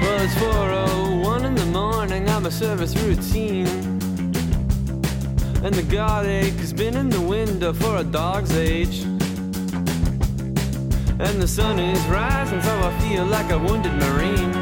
Well, 0.00 0.22
it's 0.22 0.34
the 5.82 6.26
ache 6.26 6.54
has 6.54 6.72
been 6.72 6.96
in 6.96 7.10
the 7.10 7.20
window 7.20 7.70
for 7.70 7.98
a 7.98 8.04
dog's 8.04 8.56
age. 8.56 9.02
And 11.20 11.36
the 11.42 11.46
sun 11.46 11.78
is 11.78 12.02
rising, 12.06 12.62
so 12.62 12.72
I 12.80 12.98
feel 13.00 13.26
like 13.26 13.50
a 13.50 13.58
wounded 13.58 13.92
marine. 13.92 14.54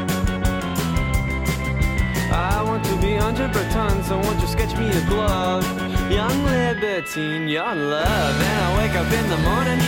I 2.33 2.61
want 2.65 2.83
to 2.85 2.95
be 2.97 3.15
under 3.15 3.47
baton, 3.47 4.03
so 4.03 4.19
won't 4.19 4.41
you 4.41 4.47
sketch 4.47 4.77
me 4.77 4.89
a 4.89 5.05
glove? 5.07 5.63
Young 6.11 6.43
libertine, 6.43 7.47
your 7.47 7.73
love. 7.73 8.35
And 8.49 8.59
I 8.65 8.77
wake 8.77 8.95
up 8.95 9.07
in 9.07 9.29
the 9.29 9.37
morning, 9.37 9.79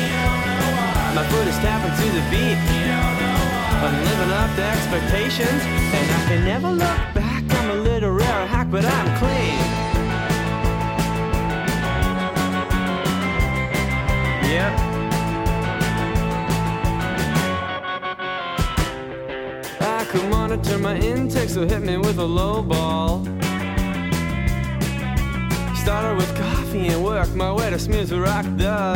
my 1.14 1.28
foot 1.28 1.46
is 1.46 1.58
tapping 1.60 1.92
to 1.92 2.08
the 2.16 2.24
beat. 2.32 2.58
I'm 3.84 3.96
living 4.06 4.32
up 4.32 4.56
to 4.56 4.64
expectations, 4.64 5.62
and 5.92 6.08
I 6.10 6.26
can 6.30 6.46
never 6.46 6.70
look 6.70 7.02
back. 7.14 7.44
I'm 7.50 7.72
a 7.72 7.74
little 7.74 8.14
literary 8.14 8.48
hack, 8.48 8.72
but 8.72 8.86
I'm 8.86 9.18
clean. 9.20 9.67
My 20.88 20.96
intake, 21.00 21.50
so 21.50 21.68
hit 21.68 21.82
me 21.82 21.98
with 21.98 22.18
a 22.18 22.30
low 22.40 22.62
ball. 22.62 23.22
Started 25.84 26.16
with 26.16 26.32
coffee 26.34 26.88
and 26.88 27.04
worked 27.04 27.36
my 27.36 27.52
way 27.52 27.70
to 27.70 27.78
smooth 27.78 28.10
rock 28.14 28.46
dove. 28.56 28.96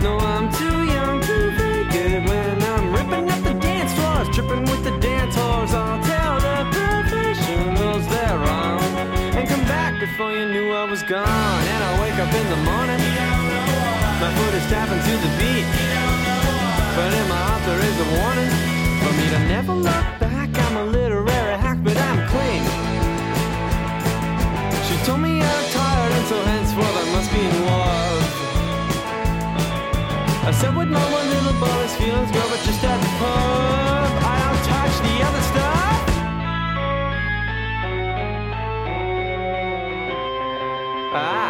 No, 0.00 0.16
I'm 0.32 0.46
too 0.60 0.78
young 0.96 1.20
to 1.20 1.36
be 1.58 1.72
good 1.92 2.20
when 2.30 2.62
I'm 2.72 2.86
ripping 2.96 3.28
up 3.30 3.40
the 3.44 3.52
dance 3.60 3.92
floors, 3.92 4.28
tripping 4.34 4.64
with 4.70 4.82
the 4.88 4.94
dance 5.00 5.36
whores. 5.36 5.72
I'll 5.74 6.02
tell 6.12 6.36
the 6.46 6.56
professionals 6.72 8.04
they're 8.12 8.38
wrong 8.44 8.80
and 9.36 9.46
come 9.46 9.64
back 9.74 10.00
before 10.00 10.32
you 10.32 10.46
knew 10.48 10.72
I 10.72 10.84
was 10.84 11.02
gone. 11.02 11.62
And 11.72 11.80
I 11.88 11.90
wake 12.00 12.18
up 12.24 12.32
in 12.40 12.46
the 12.54 12.60
morning, 12.70 13.00
my 14.22 14.30
foot 14.36 14.54
is 14.60 14.66
tapping 14.72 15.02
to 15.08 15.14
the 15.24 15.32
beat, 15.36 15.68
but 16.96 17.10
in 17.20 17.24
my 17.28 17.40
heart 17.48 17.62
there 17.68 17.82
is 17.90 17.96
a 18.06 18.08
warning 18.16 18.77
to 19.38 19.48
never 19.48 19.72
look 19.72 20.06
back. 20.20 20.48
I'm 20.58 20.76
a 20.76 20.84
literary 20.84 21.56
hack, 21.58 21.78
but 21.82 21.96
I'm 21.96 22.20
clean. 22.32 22.62
She 24.86 24.94
told 25.06 25.20
me 25.20 25.40
I'm 25.40 25.64
tired, 25.70 26.12
and 26.18 26.26
so 26.26 26.36
henceforth 26.42 26.96
I 27.02 27.04
must 27.14 27.30
be 27.32 27.40
in 27.40 27.56
love. 27.66 28.22
I 30.48 30.50
said 30.52 30.74
what 30.74 30.88
no 30.88 31.04
one 31.16 31.26
little 31.34 31.56
boy's 31.60 31.94
feelings 31.96 32.30
were, 32.32 32.48
but 32.52 32.60
just 32.68 32.82
at 32.84 32.98
the 33.04 33.10
pub. 33.20 34.10
I 34.32 34.36
don't 34.42 34.62
touch 34.70 34.94
the 35.06 35.14
other 35.28 35.44
stuff. 35.50 35.98
Ah. 41.20 41.47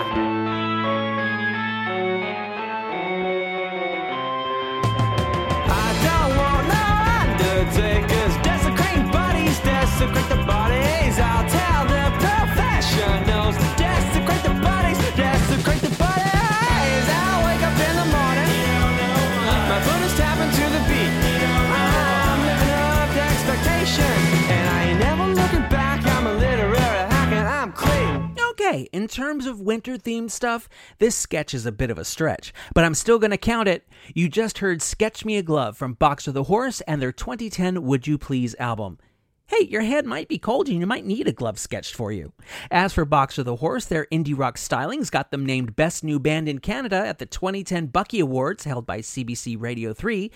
Okay, 28.79 28.89
in 28.93 29.09
terms 29.09 29.47
of 29.47 29.61
winter 29.61 29.97
themed 29.97 30.31
stuff, 30.31 30.69
this 31.01 31.17
sketch 31.17 31.53
is 31.53 31.67
a 31.67 31.73
bit 31.73 31.91
of 31.91 31.99
a 31.99 32.05
stretch, 32.05 32.55
but 32.75 32.85
I'm 32.85 32.95
still 32.95 33.19
going 33.19 33.33
to 33.33 33.37
count 33.37 33.67
it. 33.67 33.89
You 34.15 34.29
just 34.29 34.59
heard 34.59 34.83
Sketch 34.83 35.25
Me 35.25 35.37
a 35.37 35.43
Glove 35.43 35.77
from 35.77 35.95
Boxer 35.95 36.31
the 36.31 36.45
Horse 36.45 36.81
and 36.83 37.03
their 37.03 37.11
2010 37.11 37.83
Would 37.83 38.07
You 38.07 38.19
Please 38.19 38.55
album. 38.61 38.99
Hey, 39.47 39.65
your 39.65 39.83
head 39.83 40.07
might 40.07 40.29
be 40.29 40.39
cold 40.39 40.69
and 40.69 40.79
you 40.79 40.87
might 40.87 41.05
need 41.05 41.27
a 41.27 41.33
glove 41.33 41.59
sketched 41.59 41.97
for 41.97 42.13
you. 42.13 42.33
As 42.71 42.93
for 42.93 43.05
Boxer 43.05 43.43
the 43.43 43.57
Horse, 43.57 43.87
their 43.87 44.07
indie 44.13 44.39
rock 44.39 44.57
stylings 44.57 45.11
got 45.11 45.33
them 45.33 45.45
named 45.45 45.75
Best 45.75 46.05
New 46.05 46.21
Band 46.21 46.49
in 46.49 46.61
Canada 46.61 47.05
at 47.05 47.19
the 47.19 47.27
2010 47.27 47.87
Bucky 47.87 48.21
Awards 48.21 48.63
held 48.63 48.87
by 48.87 49.01
CBC 49.01 49.61
Radio 49.61 49.93
3. 49.93 50.31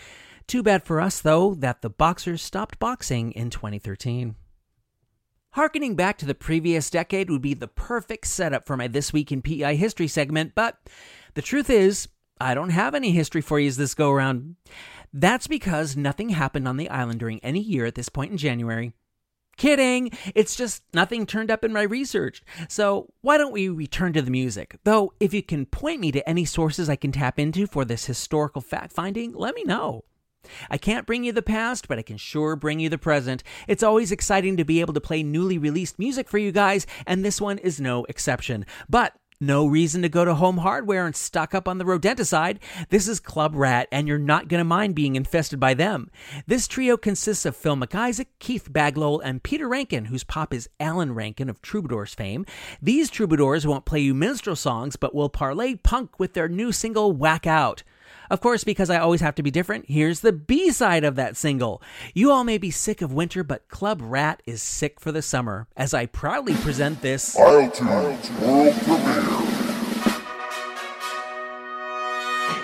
Too 0.49 0.65
bad 0.65 0.83
for 0.83 1.01
us, 1.01 1.21
though, 1.21 1.55
that 1.55 1.81
the 1.81 1.91
Boxers 1.91 2.43
stopped 2.43 2.81
boxing 2.81 3.31
in 3.33 3.51
2013. 3.51 4.35
Harkening 5.55 5.95
back 5.95 6.17
to 6.17 6.25
the 6.25 6.35
previous 6.35 6.89
decade 6.89 7.29
would 7.29 7.43
be 7.43 7.53
the 7.53 7.69
perfect 7.69 8.27
setup 8.27 8.67
for 8.67 8.75
my 8.75 8.89
This 8.89 9.13
Week 9.13 9.31
in 9.31 9.43
PEI 9.43 9.77
History 9.77 10.09
segment, 10.09 10.55
but 10.55 10.79
the 11.35 11.43
truth 11.43 11.69
is, 11.69 12.09
I 12.41 12.55
don't 12.55 12.71
have 12.71 12.95
any 12.95 13.13
history 13.13 13.43
for 13.43 13.61
you 13.61 13.71
this 13.71 13.93
go 13.93 14.11
around. 14.11 14.57
That's 15.13 15.47
because 15.47 15.95
nothing 15.95 16.31
happened 16.31 16.67
on 16.67 16.79
the 16.79 16.89
island 16.89 17.21
during 17.21 17.39
any 17.41 17.61
year 17.61 17.85
at 17.85 17.97
this 17.97 18.09
point 18.09 18.31
in 18.31 18.39
January. 18.39 18.95
Kidding! 19.59 20.13
It's 20.35 20.57
just 20.57 20.85
nothing 20.95 21.27
turned 21.27 21.51
up 21.51 21.65
in 21.65 21.73
my 21.75 21.83
research. 21.83 22.43
So, 22.71 23.13
why 23.21 23.37
don't 23.37 23.53
we 23.53 23.69
return 23.69 24.15
to 24.15 24.23
the 24.23 24.31
music? 24.31 24.79
Though, 24.85 25.13
if 25.21 25.35
you 25.35 25.43
can 25.43 25.67
point 25.67 26.01
me 26.01 26.13
to 26.13 26.27
any 26.27 26.47
sources 26.47 26.89
I 26.89 26.97
can 26.97 27.13
tap 27.13 27.39
into 27.39 27.67
for 27.67 27.85
this 27.85 28.07
historical 28.07 28.63
fact 28.63 28.95
finding, 28.95 29.35
let 29.35 29.55
me 29.55 29.65
know. 29.65 30.05
I 30.71 30.79
can't 30.79 31.07
bring 31.07 31.25
you 31.25 31.33
the 31.33 31.43
past, 31.43 31.89
but 31.89 31.99
I 31.99 32.03
can 32.03 32.17
sure 32.17 32.57
bring 32.57 32.81
you 32.81 32.89
the 32.89 32.99
present. 32.99 33.43
It's 33.69 33.83
always 33.83 34.13
exciting 34.13 34.57
to 34.57 34.65
be 34.65 34.81
able 34.81 34.95
to 34.95 35.01
play 35.01 35.23
newly 35.23 35.59
released 35.59 35.99
music 35.99 36.29
for 36.29 36.39
you 36.39 36.53
guys, 36.53 36.87
and 37.07 37.25
this 37.25 37.41
one 37.41 37.59
is 37.59 37.81
no 37.81 38.05
exception. 38.05 38.67
But 38.89 39.15
no 39.43 39.67
reason 39.67 40.03
to 40.03 40.09
go 40.09 40.25
to 40.25 40.37
home 40.37 40.59
hardware 40.59 41.05
and 41.05 41.17
stock 41.17 41.53
up 41.53 41.67
on 41.67 41.79
the 41.79 41.85
rodenticide. 41.85 42.59
This 42.91 43.09
is 43.09 43.19
Club 43.19 43.57
Rat, 43.57 43.89
and 43.91 44.07
you're 44.07 44.17
not 44.17 44.47
going 44.47 44.61
to 44.61 44.65
mind 44.65 44.95
being 44.95 45.17
infested 45.17 45.59
by 45.59 45.75
them. 45.75 46.13
This 46.47 46.69
trio 46.69 46.97
consists 46.97 47.45
of 47.45 47.57
Phil 47.57 47.75
McIsaac, 47.75 48.27
Keith 48.39 48.73
Baglow, 48.73 49.21
and 49.25 49.43
Peter 49.43 49.67
Rankin, 49.67 50.05
whose 50.05 50.23
pop 50.23 50.55
is 50.55 50.69
Alan 50.79 51.13
Rankin 51.13 51.49
of 51.49 51.61
Troubadours 51.61 52.15
fame. 52.15 52.47
These 52.81 53.11
troubadours 53.11 53.67
won't 53.67 53.85
play 53.85 53.99
you 53.99 54.15
minstrel 54.15 54.55
songs, 54.55 54.95
but 54.95 55.13
will 55.13 55.29
parlay 55.29 55.75
punk 55.75 56.21
with 56.21 56.35
their 56.35 56.49
new 56.49 56.71
single, 56.71 57.11
Whack 57.11 57.45
Out. 57.45 57.83
Of 58.33 58.41
course, 58.41 58.65
because 58.65 58.89
I 58.89 58.97
always 58.97 59.21
have 59.21 59.35
to 59.35 59.43
be 59.43 59.51
different, 59.51 59.91
here's 59.91 60.21
the 60.21 60.33
B 60.33 60.71
side 60.71 61.05
of 61.05 61.17
that 61.17 61.37
single. 61.37 61.83
You 62.15 62.31
all 62.31 62.45
may 62.45 62.57
be 62.57 62.71
sick 62.71 63.03
of 63.03 63.13
winter, 63.13 63.45
but 63.45 63.69
Club 63.69 64.01
Rat 64.03 64.43
is 64.47 64.63
sick 64.63 65.01
for 65.01 65.13
the 65.13 65.21
summer, 65.21 65.69
as 65.77 65.93
I 65.93 66.07
proudly 66.07 66.55
present 66.55 67.03
this. 67.03 67.37
isletunes 67.37 68.31
World 68.41 68.75
Premiere. 68.85 69.53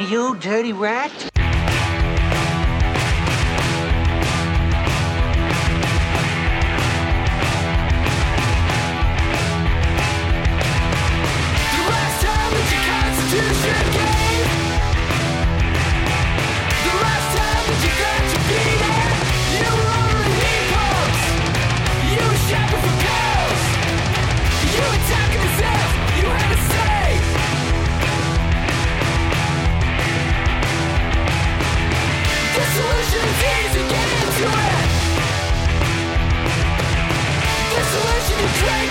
You 0.09 0.37
dirty 0.37 0.73
rat! 0.73 1.38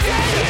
Is 0.07 0.46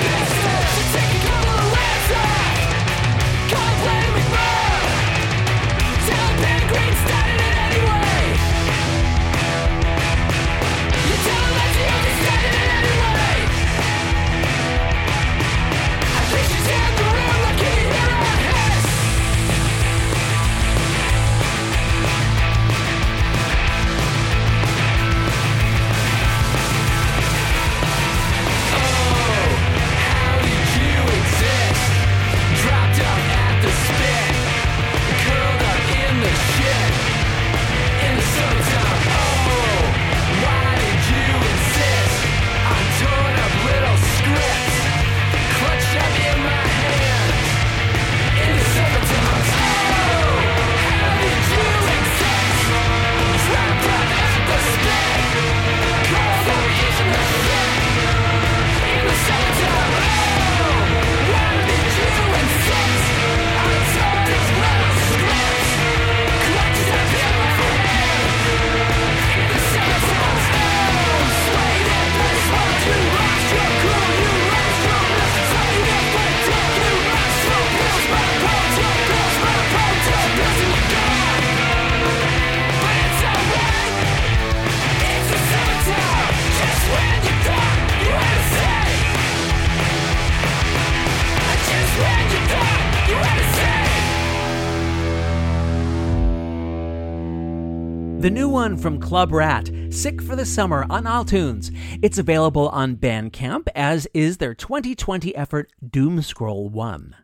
from 98.77 98.99
Club 98.99 99.31
Rat, 99.31 99.69
Sick 99.89 100.21
for 100.21 100.35
the 100.35 100.45
Summer 100.45 100.85
on 100.89 101.05
isletunes. 101.05 101.71
It's 102.01 102.17
available 102.17 102.69
on 102.69 102.95
Bandcamp, 102.95 103.67
as 103.75 104.07
is 104.13 104.37
their 104.37 104.53
2020 104.53 105.35
effort 105.35 105.71
Doom 105.87 106.21
Scroll 106.21 106.69
1. 106.69 107.15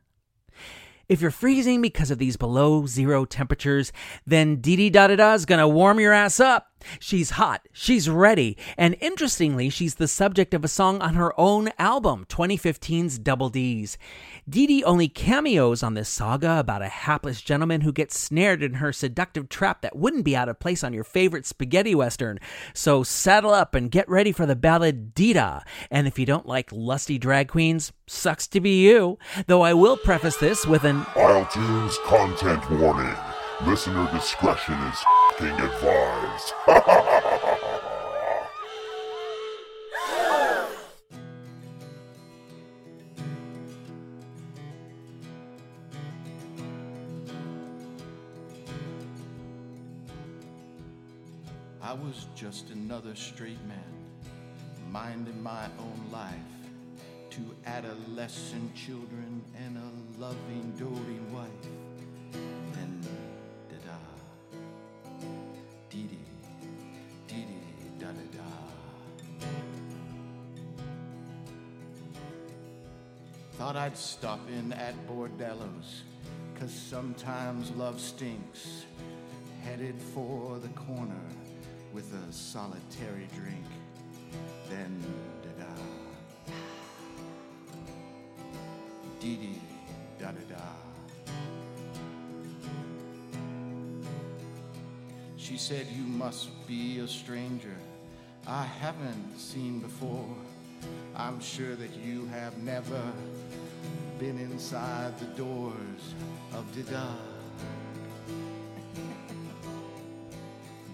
If 1.07 1.21
you're 1.21 1.31
freezing 1.31 1.81
because 1.81 2.11
of 2.11 2.17
these 2.17 2.37
below 2.37 2.87
zero 2.87 3.25
temperatures, 3.25 3.91
then 4.25 4.61
Dee 4.61 4.75
Dee 4.75 4.89
Da 4.89 5.07
Da 5.07 5.15
Da 5.15 5.33
is 5.33 5.45
gonna 5.45 5.67
warm 5.67 5.99
your 5.99 6.13
ass 6.13 6.39
up. 6.39 6.71
She's 6.99 7.31
hot, 7.31 7.67
she's 7.71 8.09
ready, 8.09 8.57
and 8.77 8.95
interestingly, 8.99 9.69
she's 9.69 9.95
the 9.95 10.07
subject 10.07 10.53
of 10.53 10.63
a 10.63 10.67
song 10.67 11.01
on 11.01 11.15
her 11.15 11.37
own 11.39 11.69
album, 11.79 12.25
2015's 12.29 13.19
Double 13.19 13.49
D's. 13.49 13.97
Dee 14.49 14.67
Dee 14.67 14.83
only 14.83 15.07
cameos 15.07 15.83
on 15.83 15.93
this 15.93 16.09
saga 16.09 16.59
about 16.59 16.81
a 16.81 16.89
hapless 16.89 17.41
gentleman 17.41 17.81
who 17.81 17.93
gets 17.93 18.19
snared 18.19 18.61
in 18.61 18.75
her 18.75 18.91
seductive 18.91 19.47
trap 19.47 19.81
that 19.81 19.95
wouldn't 19.95 20.25
be 20.25 20.35
out 20.35 20.49
of 20.49 20.59
place 20.59 20.83
on 20.83 20.93
your 20.93 21.03
favorite 21.03 21.45
spaghetti 21.45 21.95
western. 21.95 22.39
So 22.73 23.03
saddle 23.03 23.53
up 23.53 23.73
and 23.73 23.89
get 23.89 24.09
ready 24.09 24.31
for 24.31 24.45
the 24.45 24.55
ballad 24.55 25.13
Dita. 25.13 25.63
And 25.89 26.07
if 26.07 26.19
you 26.19 26.25
don't 26.25 26.45
like 26.45 26.71
lusty 26.71 27.17
drag 27.17 27.47
queens, 27.47 27.93
sucks 28.07 28.47
to 28.47 28.59
be 28.59 28.81
you. 28.81 29.17
Though 29.47 29.61
I 29.61 29.73
will 29.73 29.97
preface 29.97 30.37
this 30.37 30.65
with 30.65 30.83
an 30.83 31.05
i 31.15 31.19
isletunes 31.19 31.97
content 32.05 32.69
warning. 32.71 33.15
Listener 33.65 34.11
discretion 34.11 34.73
is 34.73 35.03
I 51.81 51.93
was 51.93 52.27
just 52.35 52.69
another 52.69 53.15
straight 53.15 53.57
man, 53.65 53.79
minding 54.91 55.41
my 55.41 55.65
own 55.79 56.11
life. 56.11 56.33
Two 57.31 57.55
adolescent 57.65 58.75
children 58.75 59.41
and 59.57 59.77
a 59.77 60.21
loving, 60.21 60.73
doting 60.77 61.33
wife. 61.33 61.82
Thought 73.73 73.81
I'd 73.81 73.97
stop 73.97 74.39
in 74.49 74.71
at 74.73 74.93
Bordello's, 75.07 76.03
cause 76.59 76.71
sometimes 76.71 77.71
love 77.71 77.99
stinks. 77.99 78.85
Headed 79.63 79.99
for 80.13 80.59
the 80.59 80.67
corner 80.79 81.23
with 81.91 82.13
a 82.13 82.31
solitary 82.31 83.27
drink. 83.33 83.65
Then, 84.69 85.03
da 85.41 85.65
da. 85.65 86.53
Dee 89.19 89.37
dee, 89.37 89.61
da 90.19 90.27
da 90.27 90.55
da. 90.55 91.33
She 95.35 95.57
said, 95.57 95.87
You 95.97 96.03
must 96.03 96.67
be 96.67 96.99
a 96.99 97.07
stranger 97.07 97.75
I 98.45 98.65
haven't 98.65 99.39
seen 99.39 99.79
before. 99.79 100.29
I'm 101.15 101.39
sure 101.39 101.75
that 101.75 101.95
you 101.95 102.27
have 102.27 102.57
never 102.59 103.01
been 104.19 104.37
inside 104.37 105.17
the 105.19 105.25
doors 105.25 106.13
of 106.53 106.65
Dida. 106.75 107.15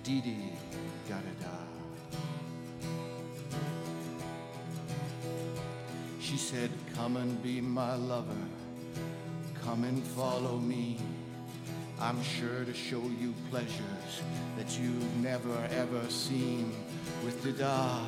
Didi 0.03 0.53
da 1.08 1.15
da 1.15 1.45
da. 1.45 1.58
She 6.19 6.38
said, 6.38 6.69
Come 6.95 7.17
and 7.17 7.41
be 7.43 7.62
my 7.62 7.95
lover. 7.95 8.43
Come 9.63 9.84
and 9.84 10.03
follow 10.03 10.58
me. 10.58 10.97
I'm 11.99 12.21
sure 12.23 12.63
to 12.63 12.73
show 12.73 13.01
you 13.19 13.34
pleasures 13.49 14.21
that 14.58 14.79
you've 14.79 15.15
never 15.17 15.58
ever 15.71 16.10
seen 16.10 16.71
with 17.25 17.43
Dida. 17.43 18.01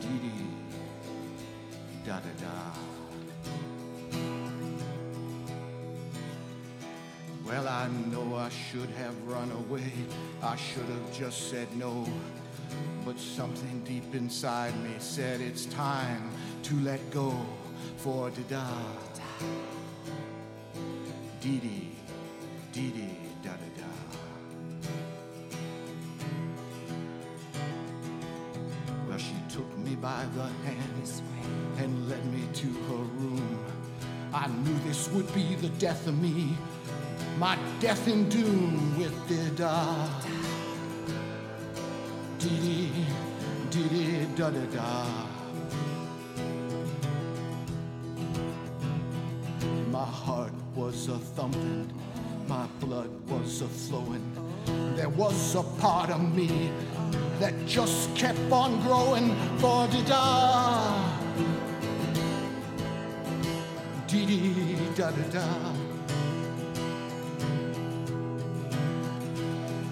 Didi 0.00 0.45
da 2.06 2.20
da 2.20 2.30
da. 2.40 2.72
Well, 7.44 7.66
I 7.66 7.88
know 8.12 8.36
I 8.36 8.48
should 8.48 8.90
have 8.90 9.14
run 9.26 9.50
away. 9.50 9.90
I 10.40 10.54
should 10.54 10.84
have 10.86 11.12
just 11.12 11.50
said 11.50 11.66
no. 11.76 12.06
But 13.04 13.18
something 13.18 13.82
deep 13.84 14.14
inside 14.14 14.76
me 14.84 14.94
said 15.00 15.40
it's 15.40 15.66
time 15.66 16.30
to 16.62 16.76
let 16.76 17.10
go 17.10 17.34
for 17.96 18.30
Dida. 18.30 18.68
Didi, 21.40 21.60
Didi, 21.60 21.85
be 35.36 35.54
the 35.56 35.68
death 35.78 36.06
of 36.06 36.18
me, 36.18 36.56
my 37.36 37.58
death 37.78 38.08
in 38.08 38.26
doom 38.30 38.98
with 38.98 39.12
Dida. 39.28 40.08
Didi, 42.38 42.90
Didi, 43.68 44.26
da 44.34 44.48
da 44.48 44.64
da. 44.76 45.06
My 49.90 50.06
heart 50.06 50.54
was 50.74 51.08
a 51.08 51.18
thumping, 51.18 51.92
my 52.48 52.66
blood 52.80 53.10
was 53.28 53.60
a 53.60 53.68
flowing. 53.68 54.24
There 54.96 55.10
was 55.10 55.54
a 55.54 55.62
part 55.82 56.08
of 56.08 56.34
me 56.34 56.70
that 57.40 57.54
just 57.66 58.14
kept 58.16 58.50
on 58.50 58.80
growing 58.80 59.36
for 59.58 59.86
da 59.88 60.00
Dee 60.00 60.95
da 65.06 65.12
da 65.12 65.28
da. 65.28 65.72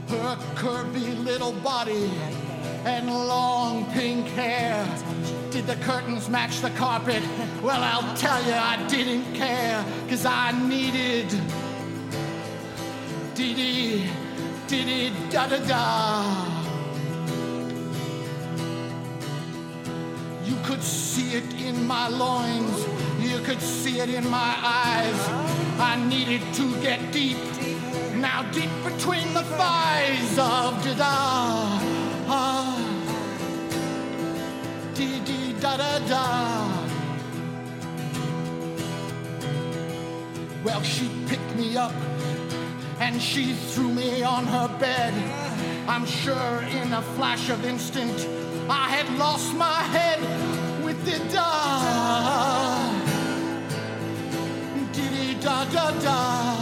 Her 0.08 0.36
curvy 0.56 1.24
little 1.24 1.52
body 1.52 2.10
and 2.84 3.06
long 3.06 3.90
pink 3.92 4.26
hair. 4.28 4.84
Did 5.50 5.66
the 5.66 5.76
curtains 5.76 6.28
match 6.28 6.60
the 6.60 6.70
carpet? 6.70 7.22
Well, 7.62 7.82
I'll 7.82 8.16
tell 8.16 8.42
you, 8.44 8.54
I 8.54 8.84
didn't 8.88 9.34
care, 9.34 9.84
cause 10.08 10.26
I 10.26 10.50
needed 10.68 11.28
dee 13.34 13.54
dee, 13.54 14.10
dee 14.66 14.84
dee 14.84 15.12
da 15.30 15.46
da 15.46 15.58
da. 15.58 16.64
You 20.44 20.56
could 20.64 20.82
see 20.82 21.36
it 21.36 21.54
in 21.60 21.86
my 21.86 22.08
loins, 22.08 22.84
could 23.44 23.60
see 23.60 24.00
it 24.00 24.08
in 24.08 24.28
my 24.28 24.56
eyes. 24.62 25.28
I 25.78 25.96
needed 26.08 26.42
to 26.54 26.80
get 26.80 27.12
deep, 27.12 27.38
now 28.16 28.42
deep 28.52 28.70
between 28.82 29.34
the 29.34 29.42
thighs 29.42 30.38
of 30.38 30.82
da 30.84 30.94
da. 30.94 31.94
Da 35.64 35.78
da 35.78 35.98
da. 36.06 36.86
Well, 40.62 40.82
she 40.82 41.08
picked 41.26 41.56
me 41.56 41.74
up 41.74 41.94
and 43.00 43.20
she 43.20 43.54
threw 43.54 43.88
me 43.88 44.22
on 44.22 44.44
her 44.46 44.68
bed. 44.78 45.14
I'm 45.88 46.04
sure 46.04 46.62
in 46.68 46.92
a 46.92 47.00
flash 47.16 47.48
of 47.48 47.64
instant, 47.64 48.28
I 48.68 48.90
had 48.90 49.08
lost 49.18 49.54
my 49.54 49.80
head 49.96 50.20
with 50.84 51.02
the 51.06 51.18
da. 51.32 52.33
Da 55.74 55.90
da 55.90 56.00
da. 56.00 56.54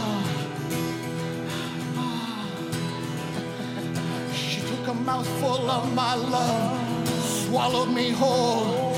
She 4.33 4.59
took 4.61 4.87
a 4.87 4.93
mouthful 4.93 5.69
of 5.69 5.93
my 5.93 6.15
love, 6.15 7.09
swallowed 7.45 7.89
me 7.89 8.09
whole. 8.09 8.95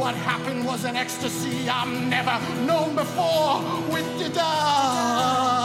What 0.00 0.14
happened 0.14 0.64
was 0.64 0.84
an 0.84 0.96
ecstasy 0.96 1.68
I've 1.68 1.94
never 2.16 2.38
known 2.66 2.94
before 2.94 3.62
with 3.92 4.08
the 4.20 4.28
da. 4.28 5.55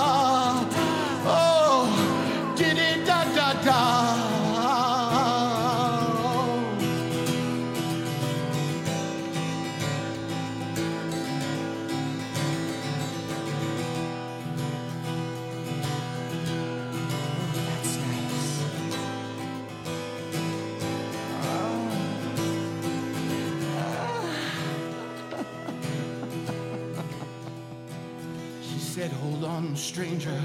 Stranger, 29.91 30.41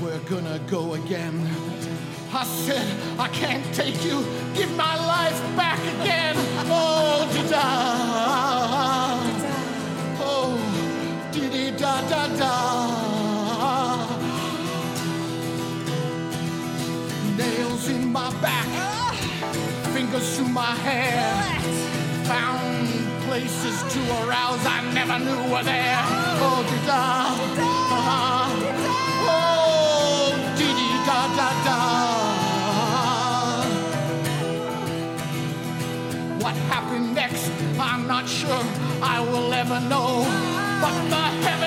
we're 0.00 0.18
gonna 0.20 0.58
go 0.60 0.94
again. 0.94 1.46
I 2.32 2.42
said, 2.42 2.86
I 3.18 3.28
can't 3.28 3.62
take 3.74 4.02
you, 4.02 4.24
give 4.54 4.74
my 4.78 4.96
life 4.96 5.38
back 5.56 5.78
again. 6.00 6.34
Oh, 6.70 7.28
da 7.34 7.42
da. 7.52 7.64
Oh, 10.20 10.56
diddy 11.32 11.76
da 11.76 12.00
da 12.08 12.26
da. 12.40 12.46
Nails 17.36 17.88
in 17.90 18.10
my 18.10 18.30
back, 18.40 18.70
fingers 19.92 20.34
through 20.38 20.48
my 20.48 20.74
hair. 20.86 21.60
Found 22.24 22.88
places 23.26 23.82
to 23.92 24.00
arouse 24.24 24.64
I 24.64 24.80
never 24.94 25.18
knew 25.18 25.52
were 25.52 25.62
there. 25.62 26.00
Oh, 26.40 26.64
da 26.86 26.86
da. 26.86 27.81
Not 38.22 38.30
sure 38.30 38.64
I 39.02 39.18
will 39.20 39.52
ever 39.52 39.80
know. 39.80 40.22
But 40.80 40.94
the 41.10 41.24
heavens 41.44 41.61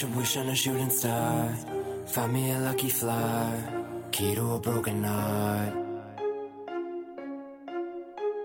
Should 0.00 0.16
wish 0.16 0.36
on 0.38 0.48
a 0.48 0.54
shooting 0.54 0.88
star. 0.88 1.52
Find 2.06 2.32
me 2.32 2.52
a 2.52 2.58
lucky 2.58 2.88
flower, 2.88 3.52
key 4.10 4.34
to 4.34 4.54
a 4.54 4.58
broken 4.58 5.04
heart. 5.04 5.74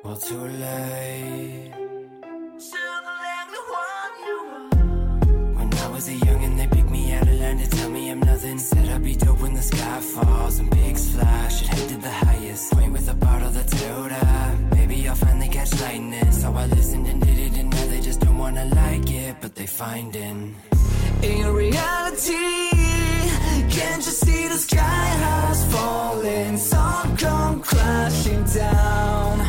Well, 0.04 0.18
too 0.18 0.48
late. 0.64 1.72
When 5.56 5.74
I 5.74 5.88
was 5.94 6.10
a 6.10 6.16
youngin', 6.28 6.58
they 6.58 6.68
picked 6.68 6.90
me 6.90 7.14
out 7.14 7.26
of 7.26 7.36
line 7.40 7.60
to 7.60 7.68
tell 7.70 7.90
me 7.90 8.10
I'm 8.12 8.20
nothing. 8.20 8.60
Said 8.60 8.90
I'd 8.90 9.02
be 9.02 9.16
dope 9.16 9.40
when 9.40 9.54
the 9.54 9.62
sky 9.62 10.00
falls 10.02 10.60
and 10.60 10.70
pigs 10.70 11.16
fly. 11.16 11.48
Should 11.48 11.68
head 11.70 11.88
to 11.88 11.98
the 12.00 12.12
highest 12.12 12.74
point 12.74 12.92
with 12.92 13.08
a 13.10 13.14
bottle 13.14 13.52
that's 13.52 13.82
up. 13.82 14.60
Maybe 14.76 15.08
I'll 15.08 15.16
finally 15.16 15.48
catch 15.48 15.72
lightning. 15.80 16.34
So 16.34 16.54
I 16.54 16.66
listened 16.66 17.08
and 17.08 17.22
did 17.22 17.40
it, 17.40 17.58
and 17.60 17.70
now 17.70 17.86
they 17.86 18.02
just 18.02 18.25
don't 18.36 18.54
wanna 18.54 18.66
like 18.76 19.10
it, 19.12 19.36
but 19.42 19.56
they 19.56 19.66
findin'. 19.66 20.54
In 21.24 21.54
reality, 21.54 22.70
can't 23.70 24.04
you 24.06 24.16
see 24.24 24.48
the 24.48 24.58
sky 24.58 25.08
has 25.26 25.66
fallen? 25.74 26.58
Some 26.58 27.16
come 27.18 27.62
crashing 27.62 28.44
down. 28.44 29.40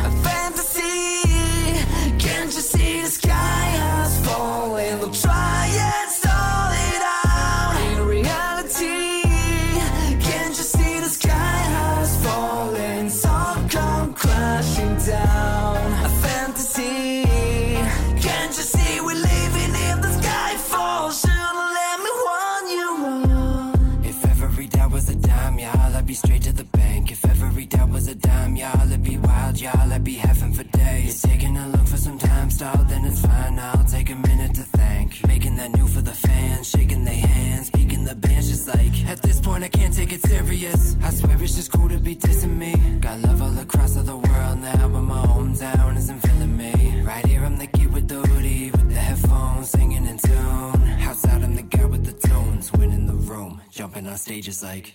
Dime, 28.19 28.55
y'all, 28.55 28.87
it'd 28.87 29.03
be 29.03 29.17
wild, 29.17 29.59
y'all, 29.59 29.91
I'd 29.91 30.03
be 30.03 30.15
having 30.15 30.53
for 30.53 30.63
days. 30.63 31.21
Taking 31.21 31.57
a 31.57 31.67
look 31.69 31.87
for 31.87 31.97
some 31.97 32.17
time 32.17 32.49
stall, 32.49 32.83
then 32.85 33.05
it's 33.05 33.21
fine, 33.21 33.59
I'll 33.59 33.83
take 33.85 34.09
a 34.09 34.15
minute 34.15 34.53
to 34.55 34.63
thank. 34.63 35.25
Making 35.27 35.55
that 35.57 35.71
new 35.71 35.87
for 35.87 36.01
the 36.01 36.13
fans, 36.13 36.69
shaking 36.69 37.03
their 37.05 37.15
hands, 37.15 37.69
peeking 37.71 38.03
the 38.03 38.15
bench, 38.15 38.45
just 38.47 38.67
like, 38.67 39.05
at 39.07 39.21
this 39.21 39.39
point 39.39 39.63
I 39.63 39.69
can't 39.69 39.93
take 39.93 40.11
it 40.13 40.21
serious. 40.21 40.95
I 41.01 41.09
swear 41.11 41.41
it's 41.41 41.55
just 41.55 41.71
cool 41.71 41.89
to 41.89 41.97
be 41.97 42.15
dissing 42.15 42.57
me. 42.57 42.73
Got 42.99 43.19
love 43.21 43.41
all 43.41 43.57
across 43.59 43.93
the 43.95 44.15
world 44.15 44.59
now, 44.59 44.87
but 44.89 45.01
my 45.01 45.25
hometown 45.25 45.97
isn't 45.97 46.19
feeling 46.19 46.57
me. 46.57 47.01
Right 47.01 47.25
here 47.25 47.43
I'm 47.43 47.57
the 47.57 47.67
kid 47.67 47.93
with 47.93 48.07
the 48.07 48.21
hoodie, 48.27 48.71
with 48.71 48.89
the 48.89 48.95
headphones, 48.95 49.69
singing 49.69 50.05
in 50.05 50.17
tune. 50.17 50.83
Outside 51.01 51.43
I'm 51.43 51.55
the 51.55 51.63
guy 51.63 51.85
with 51.85 52.05
the 52.05 52.27
tunes, 52.27 52.71
winning 52.73 53.07
the 53.07 53.13
room, 53.13 53.61
jumping 53.77 54.07
on 54.07 54.17
stages 54.17 54.63
like. 54.63 54.91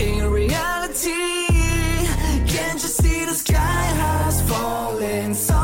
In 0.00 0.28
reality, 0.28 1.46
can't 2.52 2.82
you 2.82 2.90
see 3.00 3.24
the 3.24 3.32
sky 3.32 3.84
has 4.02 4.42
fallen? 4.50 5.34
Some 5.34 5.61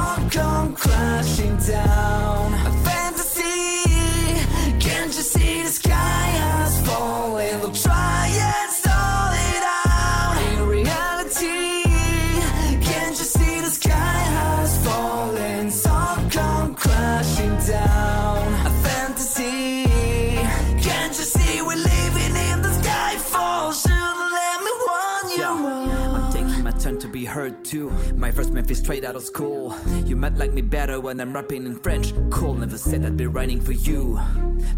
first 28.39 28.53
Memphis 28.53 28.79
straight 28.79 29.05
out 29.05 29.17
of 29.17 29.23
school. 29.25 29.75
You 30.07 30.15
might 30.15 30.37
like 30.37 30.53
me 30.53 30.63
better 30.63 31.01
when 31.01 31.19
I'm 31.21 31.33
rapping 31.33 31.67
in 31.67 31.75
French. 31.75 32.13
Cool, 32.31 32.55
never 32.55 32.79
said 32.79 33.05
I'd 33.05 33.17
be 33.17 33.27
writing 33.27 33.61
for 33.61 33.73
you. 33.73 34.21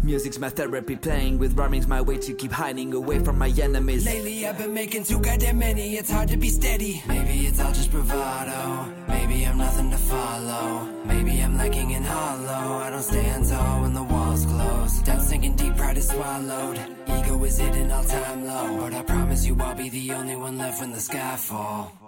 Music's 0.01 0.39
my 0.39 0.49
therapy, 0.49 0.95
playing 0.95 1.37
with 1.37 1.55
rhyming's 1.55 1.85
my 1.85 2.01
way 2.01 2.17
to 2.17 2.33
keep 2.33 2.51
hiding 2.51 2.91
away 2.95 3.19
from 3.19 3.37
my 3.37 3.49
enemies. 3.49 4.03
Lately 4.03 4.47
I've 4.47 4.57
been 4.57 4.73
making 4.73 5.03
too 5.03 5.19
goddamn 5.19 5.59
many, 5.59 5.95
it's 5.95 6.09
hard 6.09 6.29
to 6.29 6.37
be 6.37 6.49
steady. 6.49 7.03
Maybe 7.07 7.45
it's 7.45 7.59
all 7.59 7.71
just 7.71 7.91
bravado. 7.91 8.91
Maybe 9.07 9.45
I'm 9.45 9.59
nothing 9.59 9.91
to 9.91 9.97
follow. 9.97 10.89
Maybe 11.05 11.39
I'm 11.43 11.55
lacking 11.55 11.91
in 11.91 12.03
hollow. 12.03 12.79
I 12.79 12.89
don't 12.89 13.03
stand 13.03 13.47
tall 13.47 13.81
when 13.83 13.93
the 13.93 14.03
walls 14.03 14.43
close. 14.43 14.99
Down 15.03 15.19
sinking 15.19 15.55
deep, 15.55 15.77
pride 15.77 15.97
is 15.97 16.07
swallowed. 16.07 16.79
Ego 17.05 17.43
is 17.43 17.59
hidden 17.59 17.91
all 17.91 18.05
time 18.05 18.43
low. 18.43 18.77
But 18.79 18.93
I 18.95 19.03
promise 19.03 19.45
you 19.45 19.55
I'll 19.59 19.75
be 19.75 19.89
the 19.89 20.13
only 20.13 20.35
one 20.35 20.57
left 20.57 20.81
when 20.81 20.93
the 20.93 20.99
sky 20.99 21.35
fall. 21.35 22.00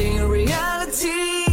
In 0.00 0.26
reality, 0.30 1.44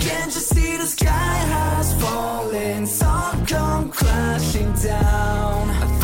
can't 0.00 0.34
you 0.34 0.42
see 0.52 0.76
the 0.76 0.86
sky 0.86 1.36
has 1.54 1.94
fallen? 2.02 2.84
Some 2.84 3.46
come 3.46 3.90
crashing 3.90 4.72
down. 4.72 6.03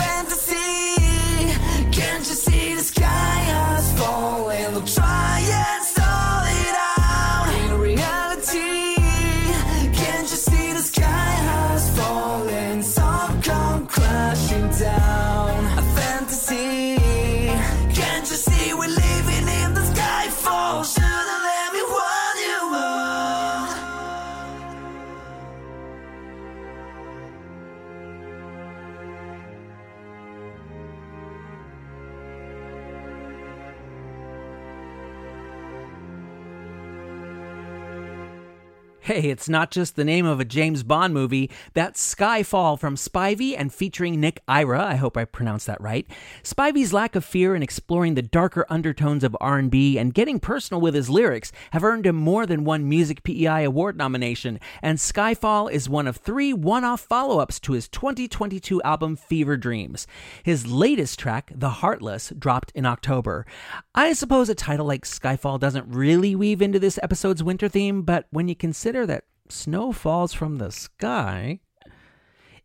Hey, 39.11 39.29
it's 39.29 39.49
not 39.49 39.73
just 39.73 39.97
the 39.97 40.05
name 40.05 40.25
of 40.25 40.39
a 40.39 40.45
James 40.45 40.85
Bond 40.85 41.13
movie. 41.13 41.51
That's 41.75 42.15
Skyfall 42.15 42.79
from 42.79 42.95
Spivey 42.95 43.57
and 43.59 43.75
featuring 43.75 44.21
Nick 44.21 44.41
Ira. 44.47 44.85
I 44.85 44.95
hope 44.95 45.17
I 45.17 45.25
pronounced 45.25 45.67
that 45.67 45.81
right. 45.81 46.07
Spivey's 46.45 46.93
lack 46.93 47.17
of 47.17 47.25
fear 47.25 47.57
in 47.57 47.61
exploring 47.61 48.15
the 48.15 48.23
darker 48.23 48.65
undertones 48.71 49.25
of 49.25 49.37
R&B 49.41 49.99
and 49.99 50.15
getting 50.15 50.39
personal 50.39 50.81
with 50.81 50.95
his 50.95 51.11
lyrics 51.11 51.51
have 51.73 51.83
earned 51.83 52.07
him 52.07 52.15
more 52.15 52.47
than 52.47 52.63
one 52.63 52.89
Music 52.89 53.25
PEI 53.25 53.65
award 53.65 53.97
nomination, 53.97 54.61
and 54.81 54.99
Skyfall 54.99 55.73
is 55.73 55.89
one 55.89 56.07
of 56.07 56.17
three 56.17 56.53
one-off 56.53 57.01
follow-ups 57.01 57.59
to 57.59 57.73
his 57.73 57.89
2022 57.89 58.81
album 58.83 59.17
Fever 59.17 59.57
Dreams. 59.57 60.07
His 60.45 60.69
latest 60.69 61.19
track, 61.19 61.51
The 61.53 61.71
Heartless, 61.71 62.33
dropped 62.39 62.71
in 62.77 62.87
October. 62.87 63.45
I 63.93 64.13
suppose 64.13 64.49
a 64.49 64.55
title 64.55 64.87
like 64.87 65.05
Skyfall 65.05 65.59
doesn't 65.59 65.93
really 65.93 66.37
weave 66.37 66.63
into 66.63 66.79
this 66.79 67.01
episode's 67.03 67.43
winter 67.43 67.69
theme, 67.69 68.03
but 68.03 68.29
when 68.31 68.47
you 68.47 68.55
consider 68.55 69.00
that 69.07 69.25
snow 69.49 69.93
falls 69.93 70.33
from 70.33 70.59
the 70.59 70.71
sky. 70.71 71.61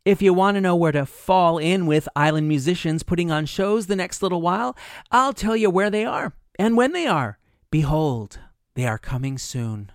If 0.04 0.22
you 0.22 0.32
want 0.32 0.54
to 0.54 0.60
know 0.60 0.76
where 0.76 0.92
to 0.92 1.04
fall 1.04 1.58
in 1.58 1.86
with 1.86 2.08
island 2.14 2.46
musicians 2.46 3.02
putting 3.02 3.30
on 3.30 3.46
shows 3.46 3.86
the 3.86 3.96
next 3.96 4.22
little 4.22 4.40
while, 4.40 4.76
I'll 5.10 5.32
tell 5.32 5.56
you 5.56 5.68
where 5.68 5.90
they 5.90 6.04
are 6.04 6.32
and 6.58 6.76
when 6.76 6.92
they 6.92 7.06
are. 7.06 7.38
Behold, 7.70 8.38
they 8.74 8.86
are 8.86 8.98
coming 8.98 9.36
soon. 9.36 9.90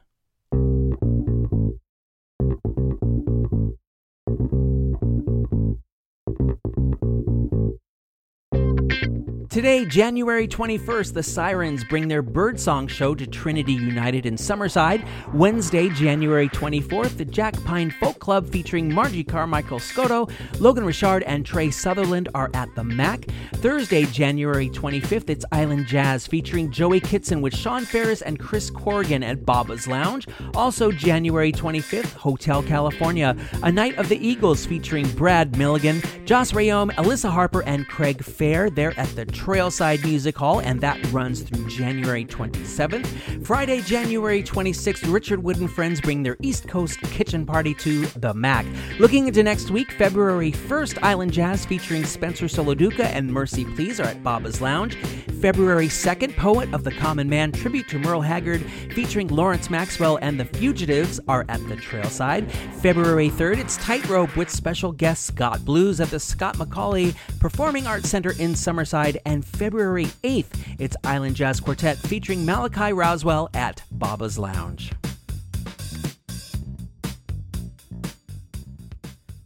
Today, 9.51 9.83
January 9.83 10.47
21st, 10.47 11.13
the 11.13 11.21
Sirens 11.21 11.83
bring 11.83 12.07
their 12.07 12.21
Birdsong 12.21 12.87
show 12.87 13.13
to 13.13 13.27
Trinity 13.27 13.73
United 13.73 14.25
in 14.25 14.35
Summerside. 14.35 15.05
Wednesday, 15.33 15.89
January 15.89 16.47
24th, 16.47 17.17
the 17.17 17.25
Jack 17.25 17.61
Pine 17.65 17.91
Folk 17.91 18.17
Club 18.19 18.49
featuring 18.49 18.93
Margie 18.93 19.25
Carmichael 19.25 19.79
Scotto, 19.79 20.29
Logan 20.59 20.85
Richard, 20.85 21.23
and 21.23 21.45
Trey 21.45 21.69
Sutherland 21.69 22.29
are 22.33 22.49
at 22.53 22.73
the 22.75 22.83
MAC. 22.85 23.25
Thursday, 23.55 24.05
January 24.05 24.69
25th, 24.69 25.29
it's 25.29 25.43
Island 25.51 25.85
Jazz 25.85 26.25
featuring 26.25 26.71
Joey 26.71 27.01
Kitson 27.01 27.41
with 27.41 27.53
Sean 27.53 27.83
Ferris 27.83 28.21
and 28.21 28.39
Chris 28.39 28.69
Corrigan 28.69 29.21
at 29.21 29.45
Baba's 29.45 29.85
Lounge. 29.85 30.29
Also, 30.55 30.93
January 30.93 31.51
25th, 31.51 32.13
Hotel 32.13 32.63
California, 32.63 33.35
a 33.63 33.71
night 33.71 33.97
of 33.97 34.07
the 34.07 34.25
Eagles 34.25 34.65
featuring 34.65 35.09
Brad 35.11 35.57
Milligan, 35.57 36.01
Joss 36.23 36.53
Rayom, 36.53 36.89
Alyssa 36.91 37.29
Harper, 37.29 37.63
and 37.63 37.85
Craig 37.89 38.23
Fair. 38.23 38.69
They're 38.69 38.97
at 38.97 39.13
the 39.17 39.25
Trailside 39.41 40.03
Music 40.05 40.37
Hall, 40.37 40.59
and 40.61 40.81
that 40.81 41.03
runs 41.11 41.41
through 41.41 41.67
January 41.67 42.23
27th. 42.25 43.07
Friday, 43.43 43.81
January 43.81 44.43
26th, 44.43 45.11
Richard 45.11 45.41
Wood 45.41 45.57
and 45.57 45.71
friends 45.71 45.99
bring 45.99 46.21
their 46.21 46.37
East 46.43 46.67
Coast 46.67 47.01
kitchen 47.01 47.43
party 47.43 47.73
to 47.73 48.05
the 48.19 48.35
Mac. 48.35 48.67
Looking 48.99 49.27
into 49.27 49.41
next 49.41 49.71
week, 49.71 49.93
February 49.93 50.51
1st, 50.51 50.99
Island 51.01 51.33
Jazz 51.33 51.65
featuring 51.65 52.05
Spencer 52.05 52.45
Soloduca 52.45 53.05
and 53.05 53.33
Mercy 53.33 53.65
Please 53.65 53.99
are 53.99 54.03
at 54.03 54.21
Baba's 54.21 54.61
Lounge. 54.61 54.95
February 55.41 55.87
2nd, 55.87 56.35
Poet 56.37 56.71
of 56.71 56.83
the 56.83 56.91
Common 56.91 57.27
Man 57.27 57.51
tribute 57.51 57.89
to 57.89 57.97
Merle 57.97 58.21
Haggard 58.21 58.61
featuring 58.93 59.27
Lawrence 59.27 59.71
Maxwell 59.71 60.19
and 60.21 60.39
the 60.39 60.45
Fugitives 60.45 61.19
are 61.27 61.45
at 61.49 61.67
the 61.67 61.75
Trailside. 61.75 62.49
February 62.79 63.31
3rd, 63.31 63.57
it's 63.57 63.75
Tightrope 63.77 64.37
with 64.37 64.51
special 64.51 64.91
guest 64.91 65.25
Scott 65.25 65.65
Blues 65.65 65.99
at 65.99 66.09
the 66.09 66.19
Scott 66.19 66.57
McCauley 66.57 67.15
Performing 67.39 67.87
Arts 67.87 68.07
Center 68.07 68.33
in 68.33 68.51
Summerside. 68.51 69.17
And 69.25 69.43
February 69.43 70.05
8th, 70.23 70.75
it's 70.77 70.95
Island 71.03 71.35
Jazz 71.35 71.59
Quartet 71.59 71.97
featuring 71.97 72.45
Malachi 72.45 72.93
Roswell 72.93 73.49
at 73.55 73.81
Baba's 73.89 74.37
Lounge. 74.37 74.91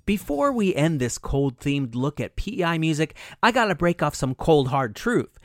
Before 0.05 0.51
we 0.51 0.75
end 0.75 0.99
this 0.99 1.17
cold 1.17 1.57
themed 1.59 1.95
look 1.95 2.19
at 2.19 2.35
PEI 2.35 2.77
music, 2.77 3.15
I 3.41 3.51
gotta 3.51 3.73
break 3.73 4.03
off 4.03 4.13
some 4.13 4.35
cold 4.35 4.67
hard 4.67 4.95
truth. 4.95 5.39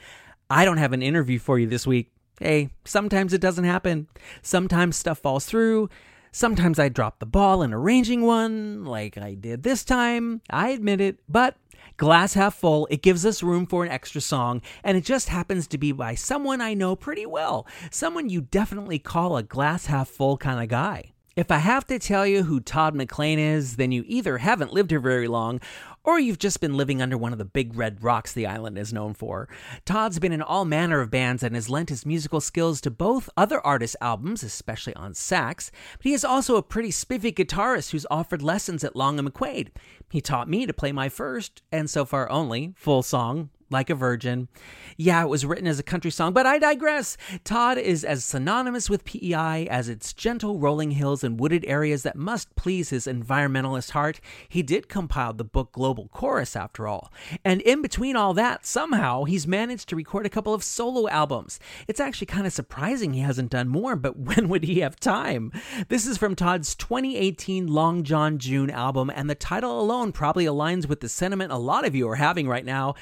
I 0.51 0.65
don't 0.65 0.79
have 0.79 0.93
an 0.93 1.03
interview 1.03 1.39
for 1.39 1.61
you 1.61 1.69
this 1.69 1.87
week. 1.87 2.11
Hey, 2.41 2.71
sometimes 2.85 3.33
it 3.33 3.41
doesn't 3.41 3.65
happen. 3.65 4.09
Sometimes 4.43 4.97
stuff 4.97 5.19
falls 5.21 5.45
through. 5.45 5.89
Sometimes 6.33 6.79
I 6.79 6.89
drop 6.89 7.21
the 7.21 7.27
ball 7.27 7.63
in 7.63 7.73
arranging 7.73 8.23
one, 8.23 8.85
like 8.85 9.17
I 9.17 9.35
did 9.35 9.63
this 9.63 9.85
time. 9.85 10.43
I 10.51 10.71
admit 10.71 11.01
it, 11.01 11.21
but 11.29 11.57
glass 11.97 12.35
half 12.35 12.55
full, 12.55 12.89
it 12.91 13.03
gives 13.03 13.25
us 13.25 13.43
room 13.43 13.67
for 13.67 13.85
an 13.85 13.93
extra 13.93 14.21
song, 14.21 14.61
and 14.83 14.97
it 14.97 15.05
just 15.05 15.29
happens 15.29 15.67
to 15.69 15.79
be 15.79 15.93
by 15.93 16.15
someone 16.15 16.61
I 16.61 16.75
know 16.75 16.97
pretty 16.97 17.27
well. 17.27 17.67
Someone 17.91 18.29
you 18.29 18.41
definitely 18.41 18.99
call 18.99 19.37
a 19.37 19.43
glass 19.43 19.87
half 19.87 20.09
full 20.09 20.37
kind 20.37 20.61
of 20.61 20.69
guy. 20.69 21.13
If 21.37 21.53
I 21.53 21.59
have 21.59 21.87
to 21.87 22.01
tell 22.01 22.26
you 22.26 22.43
who 22.43 22.59
Todd 22.59 22.93
Maclean 22.97 23.39
is, 23.39 23.76
then 23.76 23.93
you 23.93 24.03
either 24.09 24.39
haven't 24.39 24.72
lived 24.72 24.91
here 24.91 24.99
very 24.99 25.28
long 25.28 25.61
or 26.03 26.18
you've 26.18 26.41
just 26.41 26.61
been 26.61 26.76
living 26.76 27.01
under 27.01 27.16
one 27.16 27.31
of 27.31 27.39
the 27.39 27.45
big 27.45 27.76
red 27.76 28.03
rocks 28.03 28.33
the 28.33 28.47
island 28.47 28.76
is 28.76 28.93
known 28.93 29.14
for. 29.14 29.49
Todd's 29.85 30.18
been 30.18 30.33
in 30.33 30.43
all 30.43 30.64
manner 30.64 31.01
of 31.01 31.11
bands 31.11 31.45
and 31.45 31.55
has 31.55 31.70
lent 31.70 31.89
his 31.89 32.05
musical 32.05 32.41
skills 32.41 32.81
to 32.81 32.91
both 32.91 33.31
other 33.37 33.64
artists' 33.64 33.97
albums, 34.01 34.43
especially 34.43 34.95
on 34.95 35.14
sax, 35.14 35.70
but 35.99 36.05
he 36.05 36.14
is 36.14 36.24
also 36.24 36.57
a 36.57 36.64
pretty 36.64 36.91
spiffy 36.91 37.31
guitarist 37.31 37.93
who's 37.93 38.07
offered 38.11 38.43
lessons 38.43 38.83
at 38.83 38.97
Long 38.97 39.16
and 39.16 39.33
McQuade. 39.33 39.68
He 40.11 40.20
taught 40.20 40.49
me 40.49 40.66
to 40.66 40.72
play 40.72 40.91
my 40.91 41.09
first, 41.09 41.62
and 41.70 41.89
so 41.89 42.05
far 42.05 42.28
only, 42.28 42.72
full 42.76 43.05
song, 43.05 43.51
like 43.71 43.89
a 43.89 43.95
virgin. 43.95 44.49
Yeah, 44.97 45.23
it 45.23 45.29
was 45.29 45.47
written 45.47 45.66
as 45.66 45.79
a 45.79 45.85
country 45.85 46.11
song, 46.11 46.33
but 46.33 46.45
I 46.45 46.59
digress. 46.59 47.16
Todd 47.45 47.79
is 47.79 48.05
as 48.05 48.25
synonymous 48.25 48.91
with 48.91 49.05
PEI 49.05 49.66
as 49.68 49.89
its 49.89 50.12
gentle 50.12 50.59
rolling 50.59 50.91
hills 50.91 51.25
and 51.25 51.41
wooded 51.41 51.64
areas 51.66 52.03
that 52.03 52.16
must 52.16 52.55
please 52.57 52.91
his 52.91 53.07
environmentalist 53.07 53.93
heart. 53.93 54.21
He 54.49 54.62
did 54.62 54.89
compile 54.89 55.33
the 55.33 55.45
book 55.45 55.73
Global 55.73 56.09
Chorus, 56.09 56.57
after 56.57 56.87
all. 56.87 57.12
And 57.45 57.61
in 57.62 57.81
between 57.81 58.16
all 58.16 58.35
that, 58.35 58.66
somehow, 58.66 59.25
he's 59.25 59.47
managed 59.47 59.89
to 59.89 59.97
record 59.97 60.27
a 60.27 60.31
couple 60.31 60.53
of 60.53 60.64
solo 60.64 61.09
albums. 61.09 61.61
It's 61.89 62.01
actually 62.01 62.27
kind 62.27 62.47
of 62.47 62.53
surprising 62.53 63.14
he 63.14 63.21
hasn't 63.21 63.51
done 63.51 63.68
more, 63.68 63.97
but 63.97 64.16
when 64.18 64.49
would 64.49 64.64
he 64.64 64.81
have 64.81 64.99
time? 64.99 65.53
This 65.89 66.07
is 66.07 66.18
from 66.18 66.35
Todd's 66.35 66.75
2018 66.75 67.68
Long 67.68 68.03
John 68.03 68.39
June 68.39 68.71
album, 68.71 69.11
and 69.14 69.31
the 69.31 69.35
title 69.35 69.81
alone 69.81 70.12
probably 70.12 70.45
aligns 70.45 70.89
with 70.89 71.01
the 71.01 71.09
sentiment 71.09 71.53
a 71.53 71.57
lot 71.57 71.87
of 71.87 71.95
you 71.95 72.09
are 72.09 72.16
having 72.16 72.49
right 72.49 72.64
now 72.64 72.95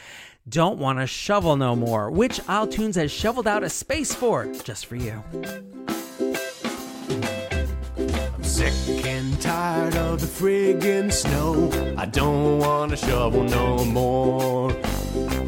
don't 0.48 0.78
want 0.78 0.98
to 0.98 1.06
shovel 1.06 1.56
no 1.56 1.76
more, 1.76 2.10
which 2.10 2.40
isletunes 2.40 2.94
has 2.94 3.10
shoveled 3.10 3.46
out 3.46 3.62
a 3.62 3.68
space 3.68 4.14
for 4.14 4.46
just 4.64 4.86
for 4.86 4.96
you. 4.96 5.22
I'm 7.96 8.44
sick 8.44 8.72
and 9.04 9.40
tired 9.40 9.96
of 9.96 10.20
the 10.20 10.26
friggin' 10.26 11.12
snow. 11.12 11.70
I 11.98 12.06
don't 12.06 12.58
want 12.58 12.90
to 12.92 12.96
shovel 12.96 13.44
no 13.44 13.84
more. 13.84 14.72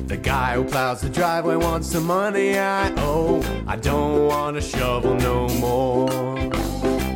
The 0.07 0.19
guy 0.21 0.55
who 0.55 0.65
plows 0.65 1.01
the 1.01 1.09
driveway 1.09 1.57
wants 1.57 1.91
the 1.93 2.01
money 2.01 2.59
I 2.59 2.93
owe. 2.99 3.43
I 3.67 3.77
don't 3.77 4.27
want 4.27 4.57
to 4.57 4.61
shovel 4.61 5.15
no 5.15 5.49
more. 5.61 6.11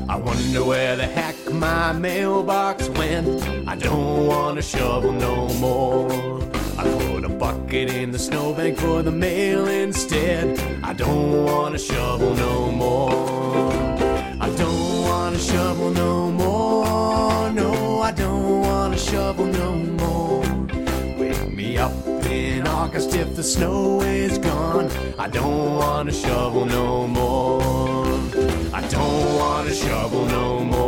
I 0.08 0.16
wonder 0.16 0.64
where 0.64 0.96
the 0.96 1.06
heck 1.06 1.52
my 1.52 1.92
mailbox 1.92 2.88
went. 2.90 3.42
I 3.68 3.74
don't 3.76 4.26
want 4.26 4.56
to 4.56 4.62
shovel 4.62 5.12
no 5.12 5.48
more. 5.54 6.40
I 6.76 6.82
put 7.06 7.24
a 7.24 7.28
bucket 7.28 7.90
in 7.94 8.10
the 8.10 8.18
snowbank 8.18 8.78
for 8.78 9.02
the 9.02 9.10
mail 9.10 9.68
instead. 9.68 10.58
I 10.82 10.92
don't 10.92 11.44
wanna 11.44 11.78
shovel 11.78 12.34
no 12.34 12.72
more. 12.72 13.72
I 14.40 14.48
don't 14.56 15.02
wanna 15.08 15.38
shovel 15.38 15.90
no 15.90 16.30
more. 16.30 17.50
No, 17.52 18.00
I 18.00 18.10
don't 18.10 18.60
wanna 18.60 18.98
shovel 18.98 19.46
no 19.46 19.76
more. 20.00 20.42
Wake 21.18 21.48
me 21.52 21.78
up 21.78 21.92
in 22.26 22.66
August 22.66 23.14
if 23.14 23.36
the 23.36 23.42
snow 23.42 24.00
is 24.00 24.38
gone. 24.38 24.90
I 25.18 25.28
don't 25.28 25.76
wanna 25.76 26.12
shovel 26.12 26.66
no 26.66 27.06
more. 27.06 27.62
I 28.72 28.80
don't 28.88 29.36
wanna 29.36 29.74
shovel 29.74 30.26
no 30.26 30.64
more. 30.64 30.83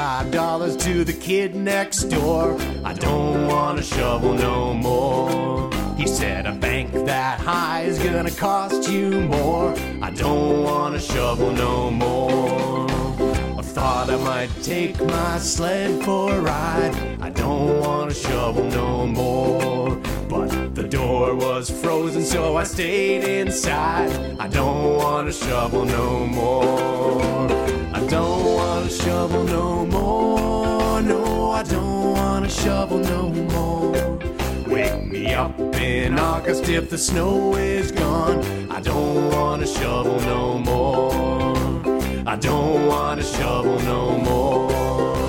Five 0.00 0.30
dollars 0.30 0.78
to 0.78 1.04
the 1.04 1.12
kid 1.12 1.54
next 1.54 2.04
door. 2.04 2.56
I 2.90 2.94
don't 2.94 3.46
wanna 3.46 3.82
shovel 3.82 4.32
no 4.32 4.72
more. 4.72 5.70
He 5.98 6.06
said 6.06 6.46
a 6.46 6.52
bank 6.52 6.88
that 7.04 7.38
high 7.38 7.82
is 7.82 7.98
gonna 7.98 8.30
cost 8.30 8.90
you 8.90 9.06
more. 9.36 9.74
I 10.00 10.10
don't 10.10 10.62
wanna 10.62 10.98
shovel 10.98 11.50
no 11.52 11.90
more. 11.90 12.86
I 13.60 13.62
thought 13.74 14.08
I 14.08 14.16
might 14.30 14.52
take 14.62 14.96
my 15.04 15.36
sled 15.38 16.02
for 16.02 16.32
a 16.32 16.40
ride. 16.40 16.94
I 17.20 17.28
don't 17.28 17.80
wanna 17.84 18.14
shovel 18.14 18.64
no 18.80 19.06
more. 19.06 19.96
But 20.34 20.74
the 20.74 20.86
door 20.98 21.34
was 21.34 21.68
frozen, 21.82 22.24
so 22.24 22.56
I 22.56 22.64
stayed 22.64 23.24
inside. 23.40 24.10
I 24.44 24.48
don't 24.48 24.96
wanna 24.96 25.32
shovel 25.32 25.84
no 25.84 26.24
more. 26.26 27.69
I 28.00 28.06
don't 28.06 28.54
wanna 28.54 28.88
shovel 28.88 29.44
no 29.44 29.84
more. 29.84 31.02
No, 31.02 31.50
I 31.50 31.62
don't 31.62 32.12
wanna 32.14 32.48
shovel 32.48 32.98
no 32.98 33.28
more. 33.28 33.92
Wake 34.66 35.04
me 35.06 35.34
up 35.34 35.58
in 35.74 36.18
August 36.18 36.66
if 36.70 36.88
the 36.88 36.96
snow 36.96 37.54
is 37.56 37.92
gone. 37.92 38.42
I 38.70 38.80
don't 38.80 39.30
wanna 39.30 39.66
shovel 39.66 40.18
no 40.20 40.58
more. 40.58 41.54
I 42.26 42.36
don't 42.36 42.86
wanna 42.86 43.22
shovel 43.22 43.78
no 43.80 44.16
more. 44.16 45.19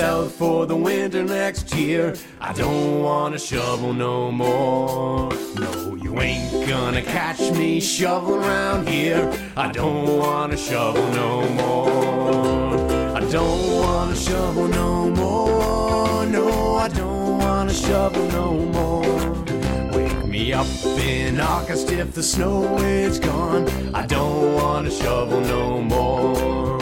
For 0.00 0.64
the 0.64 0.74
winter 0.74 1.22
next 1.22 1.74
year. 1.74 2.14
I 2.40 2.54
don't 2.54 3.02
wanna 3.02 3.38
shovel 3.38 3.92
no 3.92 4.32
more. 4.32 5.30
No, 5.56 5.94
you 5.94 6.18
ain't 6.20 6.66
gonna 6.66 7.02
catch 7.02 7.40
me 7.52 7.80
shoveling 7.80 8.40
around 8.40 8.88
here. 8.88 9.30
I 9.58 9.70
don't 9.70 10.16
wanna 10.16 10.56
shovel 10.56 11.06
no 11.08 11.46
more. 11.50 12.76
I 13.14 13.20
don't 13.30 13.76
wanna 13.82 14.16
shovel 14.16 14.68
no 14.68 15.10
more. 15.10 16.24
No, 16.26 16.76
I 16.76 16.88
don't 16.88 17.38
wanna 17.38 17.74
shovel 17.74 18.26
no 18.28 18.54
more. 18.76 19.92
Wake 19.92 20.24
me 20.26 20.54
up 20.54 20.66
in 20.96 21.38
August 21.40 21.92
if 21.92 22.14
the 22.14 22.22
snow 22.22 22.78
is 22.78 23.18
gone. 23.18 23.68
I 23.92 24.06
don't 24.06 24.54
wanna 24.54 24.90
shovel 24.90 25.40
no 25.42 25.82
more. 25.82 26.80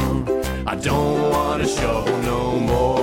I 0.67 0.77
don't 0.77 1.31
wanna 1.31 1.67
shovel 1.67 2.17
no 2.19 2.61
more. 2.61 2.98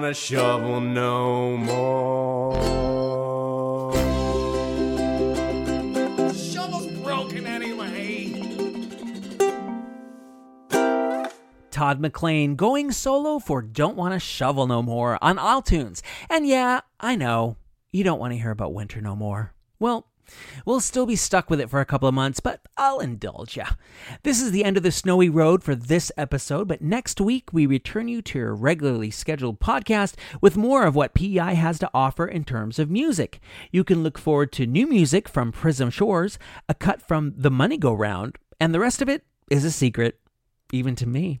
I 0.00 0.02
don't 0.02 0.06
wanna 0.06 0.14
shovel 0.14 0.80
no 0.80 1.56
more. 1.58 2.54
Shovel's 6.32 6.86
broken 7.02 7.46
anyway. 7.46 8.32
Todd 11.70 12.00
Maclean 12.00 12.56
going 12.56 12.92
solo 12.92 13.38
for 13.38 13.60
Don't 13.60 13.94
Want 13.94 14.14
to 14.14 14.20
Shovel 14.20 14.66
No 14.66 14.80
More 14.80 15.22
on 15.22 15.36
isletunes. 15.36 16.00
And 16.30 16.46
yeah, 16.46 16.80
I 16.98 17.14
know, 17.14 17.58
you 17.92 18.02
don't 18.02 18.18
want 18.18 18.32
to 18.32 18.38
hear 18.38 18.52
about 18.52 18.72
winter 18.72 19.02
no 19.02 19.14
more. 19.14 19.52
Well, 19.78 20.09
We'll 20.64 20.80
still 20.80 21.06
be 21.06 21.16
stuck 21.16 21.50
with 21.50 21.60
it 21.60 21.70
for 21.70 21.80
a 21.80 21.84
couple 21.84 22.08
of 22.08 22.14
months, 22.14 22.40
but 22.40 22.60
I'll 22.76 23.00
indulge 23.00 23.56
ya. 23.56 23.66
This 24.22 24.40
is 24.40 24.50
the 24.50 24.64
end 24.64 24.76
of 24.76 24.82
the 24.82 24.92
snowy 24.92 25.28
road 25.28 25.62
for 25.62 25.74
this 25.74 26.12
episode, 26.16 26.68
but 26.68 26.82
next 26.82 27.20
week 27.20 27.52
we 27.52 27.66
return 27.66 28.08
you 28.08 28.22
to 28.22 28.38
your 28.38 28.54
regularly 28.54 29.10
scheduled 29.10 29.60
podcast 29.60 30.14
with 30.40 30.56
more 30.56 30.84
of 30.84 30.94
what 30.94 31.14
PEI 31.14 31.54
has 31.54 31.78
to 31.80 31.90
offer 31.92 32.26
in 32.26 32.44
terms 32.44 32.78
of 32.78 32.90
music. 32.90 33.40
You 33.70 33.84
can 33.84 34.02
look 34.02 34.18
forward 34.18 34.52
to 34.52 34.66
new 34.66 34.86
music 34.86 35.28
from 35.28 35.52
Prism 35.52 35.90
Shores, 35.90 36.38
a 36.68 36.74
cut 36.74 37.02
from 37.02 37.34
The 37.36 37.50
Money 37.50 37.76
Go 37.78 37.92
Round, 37.92 38.36
and 38.58 38.74
the 38.74 38.80
rest 38.80 39.02
of 39.02 39.08
it 39.08 39.24
is 39.50 39.64
a 39.64 39.70
secret, 39.70 40.20
even 40.72 40.94
to 40.96 41.06
me. 41.06 41.40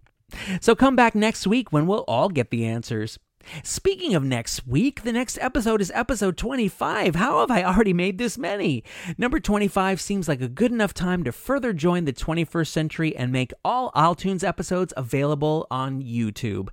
So 0.60 0.74
come 0.74 0.96
back 0.96 1.14
next 1.14 1.46
week 1.46 1.72
when 1.72 1.86
we'll 1.86 2.04
all 2.06 2.28
get 2.28 2.50
the 2.50 2.64
answers. 2.64 3.18
Speaking 3.62 4.14
of 4.14 4.22
next 4.22 4.66
week, 4.66 5.02
the 5.02 5.12
next 5.12 5.38
episode 5.40 5.80
is 5.80 5.90
episode 5.94 6.36
25. 6.36 7.16
How 7.16 7.40
have 7.40 7.50
I 7.50 7.64
already 7.64 7.92
made 7.92 8.18
this 8.18 8.38
many? 8.38 8.84
Number 9.18 9.40
25 9.40 10.00
seems 10.00 10.28
like 10.28 10.40
a 10.40 10.48
good 10.48 10.72
enough 10.72 10.94
time 10.94 11.24
to 11.24 11.32
further 11.32 11.72
join 11.72 12.04
the 12.04 12.12
21st 12.12 12.68
century 12.68 13.16
and 13.16 13.32
make 13.32 13.52
all 13.64 13.90
isletunes 13.92 14.44
episodes 14.44 14.92
available 14.96 15.66
on 15.70 16.02
YouTube. 16.02 16.68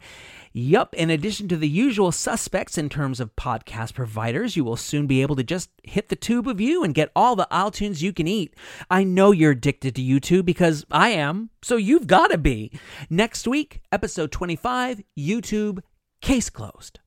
Yup, 0.54 0.94
in 0.96 1.10
addition 1.10 1.48
to 1.48 1.58
the 1.58 1.70
usual 1.70 2.12
suspects 2.12 2.78
in 2.78 2.90
terms 2.90 3.20
of 3.20 3.36
podcast 3.36 3.94
providers, 3.94 4.56
you 4.56 4.64
will 4.64 4.76
soon 4.76 5.06
be 5.08 5.22
able 5.22 5.36
to 5.36 5.44
just 5.44 5.70
hit 5.84 6.10
the 6.10 6.16
tube 6.16 6.48
of 6.48 6.60
you 6.60 6.84
and 6.84 6.96
get 6.96 7.12
all 7.16 7.36
the 7.36 7.48
isletunes 7.52 8.02
you 8.02 8.12
can 8.12 8.28
eat. 8.28 8.56
I 8.90 9.04
know 9.04 9.32
you're 9.32 9.52
addicted 9.52 9.96
to 9.96 10.02
YouTube 10.02 10.46
because 10.46 10.86
I 10.90 11.10
am, 11.10 11.50
so 11.62 11.76
you've 11.76 12.08
got 12.08 12.32
to 12.32 12.38
be. 12.38 12.72
Next 13.10 13.48
week, 13.48 13.82
episode 13.92 14.32
25, 14.32 15.04
YouTube 15.18 15.82
Case 16.22 16.50
closed. 16.50 17.00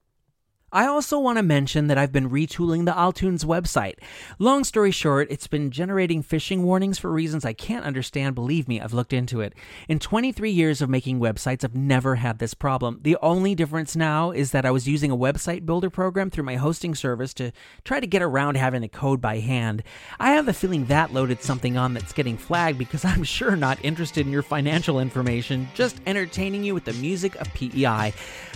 I 0.72 0.86
also 0.86 1.18
want 1.18 1.36
to 1.36 1.42
mention 1.42 1.88
that 1.88 1.98
I've 1.98 2.12
been 2.12 2.30
retooling 2.30 2.84
the 2.84 2.92
isletunes 2.92 3.44
website. 3.44 3.94
Long 4.38 4.62
story 4.62 4.92
short, 4.92 5.26
it's 5.28 5.48
been 5.48 5.72
generating 5.72 6.22
phishing 6.22 6.60
warnings 6.60 6.96
for 6.96 7.10
reasons 7.10 7.44
I 7.44 7.54
can't 7.54 7.84
understand. 7.84 8.36
Believe 8.36 8.68
me, 8.68 8.80
I've 8.80 8.94
looked 8.94 9.12
into 9.12 9.40
it. 9.40 9.52
In 9.88 9.98
23 9.98 10.48
years 10.48 10.80
of 10.80 10.88
making 10.88 11.18
websites, 11.18 11.64
I've 11.64 11.74
never 11.74 12.14
had 12.14 12.38
this 12.38 12.54
problem. 12.54 13.00
The 13.02 13.16
only 13.20 13.56
difference 13.56 13.96
now 13.96 14.30
is 14.30 14.52
that 14.52 14.64
I 14.64 14.70
was 14.70 14.86
using 14.86 15.10
a 15.10 15.16
website 15.16 15.66
builder 15.66 15.90
program 15.90 16.30
through 16.30 16.44
my 16.44 16.54
hosting 16.54 16.94
service 16.94 17.34
to 17.34 17.50
try 17.82 17.98
to 17.98 18.06
get 18.06 18.22
around 18.22 18.56
having 18.56 18.82
the 18.82 18.88
code 18.88 19.20
by 19.20 19.40
hand. 19.40 19.82
I 20.20 20.32
have 20.32 20.46
the 20.46 20.52
feeling 20.52 20.84
that 20.86 21.12
loaded 21.12 21.42
something 21.42 21.76
on 21.76 21.94
that's 21.94 22.12
getting 22.12 22.36
flagged 22.36 22.78
because 22.78 23.04
I'm 23.04 23.24
sure 23.24 23.56
not 23.56 23.84
interested 23.84 24.24
in 24.24 24.32
your 24.32 24.42
financial 24.42 25.00
information, 25.00 25.68
just 25.74 26.00
entertaining 26.06 26.62
you 26.62 26.74
with 26.74 26.84
the 26.84 26.92
music 26.92 27.34
of 27.40 27.52
PEI. 27.54 28.14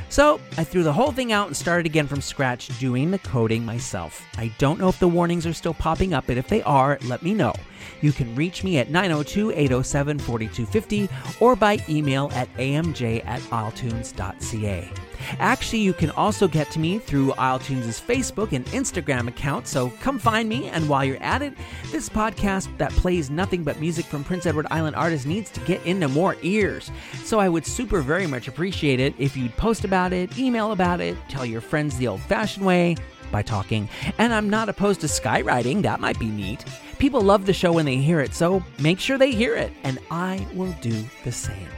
So 0.08 0.40
I 0.56 0.62
threw 0.62 0.84
the 0.84 0.92
whole 0.92 1.10
thing 1.10 1.32
out 1.32 1.48
and 1.48 1.56
started 1.56 1.86
again 1.86 2.03
from 2.06 2.20
scratch 2.20 2.76
doing 2.78 3.10
the 3.10 3.18
coding 3.18 3.64
myself. 3.64 4.24
I 4.36 4.52
don't 4.58 4.78
know 4.78 4.88
if 4.88 4.98
the 4.98 5.08
warnings 5.08 5.46
are 5.46 5.52
still 5.52 5.74
popping 5.74 6.14
up, 6.14 6.26
but 6.26 6.36
if 6.36 6.48
they 6.48 6.62
are, 6.62 6.98
let 7.02 7.22
me 7.22 7.34
know. 7.34 7.54
You 8.00 8.12
can 8.12 8.34
reach 8.34 8.64
me 8.64 8.78
at 8.78 8.90
902 8.90 9.50
807 9.52 10.18
4250 10.18 11.08
or 11.40 11.56
by 11.56 11.78
email 11.88 12.30
at 12.34 12.52
amj 12.54 13.24
at 13.26 13.40
isletunes.ca. 13.40 14.90
Actually, 15.38 15.80
you 15.80 15.92
can 15.92 16.10
also 16.10 16.46
get 16.46 16.70
to 16.70 16.78
me 16.78 16.98
through 16.98 17.32
isletunes' 17.32 18.00
Facebook 18.00 18.52
and 18.52 18.64
Instagram 18.66 19.28
account, 19.28 19.66
so 19.66 19.90
come 20.00 20.18
find 20.18 20.48
me. 20.48 20.68
And 20.68 20.88
while 20.88 21.04
you're 21.04 21.22
at 21.22 21.42
it, 21.42 21.54
this 21.90 22.08
podcast 22.08 22.76
that 22.78 22.90
plays 22.92 23.30
nothing 23.30 23.64
but 23.64 23.80
music 23.80 24.04
from 24.04 24.24
Prince 24.24 24.46
Edward 24.46 24.66
Island 24.70 24.96
artists 24.96 25.26
needs 25.26 25.50
to 25.52 25.60
get 25.60 25.84
into 25.86 26.08
more 26.08 26.36
ears. 26.42 26.90
So 27.24 27.38
I 27.40 27.48
would 27.48 27.66
super 27.66 28.00
very 28.00 28.26
much 28.26 28.48
appreciate 28.48 29.00
it 29.00 29.14
if 29.18 29.36
you'd 29.36 29.56
post 29.56 29.84
about 29.84 30.12
it, 30.12 30.38
email 30.38 30.72
about 30.72 31.00
it, 31.00 31.16
tell 31.28 31.46
your 31.46 31.60
friends 31.60 31.96
the 31.96 32.08
old 32.08 32.20
fashioned 32.22 32.66
way 32.66 32.96
by 33.30 33.42
talking. 33.42 33.88
And 34.18 34.32
I'm 34.32 34.50
not 34.50 34.68
opposed 34.68 35.00
to 35.00 35.06
skywriting, 35.06 35.82
that 35.82 36.00
might 36.00 36.18
be 36.18 36.28
neat. 36.28 36.64
People 37.04 37.20
love 37.20 37.44
the 37.44 37.52
show 37.52 37.70
when 37.70 37.84
they 37.84 37.96
hear 37.96 38.20
it, 38.20 38.32
so 38.32 38.64
make 38.80 38.98
sure 38.98 39.18
they 39.18 39.30
hear 39.30 39.54
it, 39.54 39.70
and 39.82 39.98
I 40.10 40.46
will 40.54 40.74
do 40.80 41.04
the 41.22 41.30
same. 41.30 41.68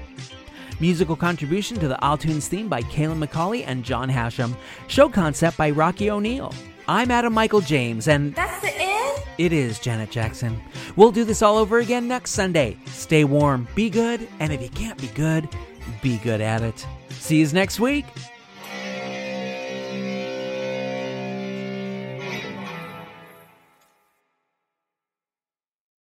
Musical 0.78 1.16
contribution 1.16 1.80
to 1.80 1.88
the 1.88 1.96
isletunes 1.96 2.46
theme 2.46 2.68
by 2.68 2.80
Kaylin 2.82 3.18
McCauley 3.18 3.64
and 3.66 3.82
John 3.82 4.08
Hashem. 4.08 4.56
Show 4.86 5.08
concept 5.08 5.56
by 5.56 5.70
Rocky 5.70 6.12
O'Neill. 6.12 6.54
I'm 6.86 7.10
Adam 7.10 7.32
Michael 7.32 7.60
James, 7.60 8.06
and 8.06 8.36
That's 8.36 8.60
the 8.60 8.72
end? 8.72 9.20
it 9.36 9.52
is 9.52 9.80
Janet 9.80 10.12
Jackson. 10.12 10.60
We'll 10.94 11.10
do 11.10 11.24
this 11.24 11.42
all 11.42 11.58
over 11.58 11.80
again 11.80 12.06
next 12.06 12.30
Sunday. 12.30 12.76
Stay 12.86 13.24
warm, 13.24 13.66
be 13.74 13.90
good, 13.90 14.28
and 14.38 14.52
if 14.52 14.62
you 14.62 14.68
can't 14.68 15.00
be 15.00 15.08
good, 15.08 15.48
be 16.02 16.18
good 16.18 16.40
at 16.40 16.62
it. 16.62 16.86
See 17.10 17.40
you 17.40 17.48
next 17.48 17.80
week. 17.80 18.04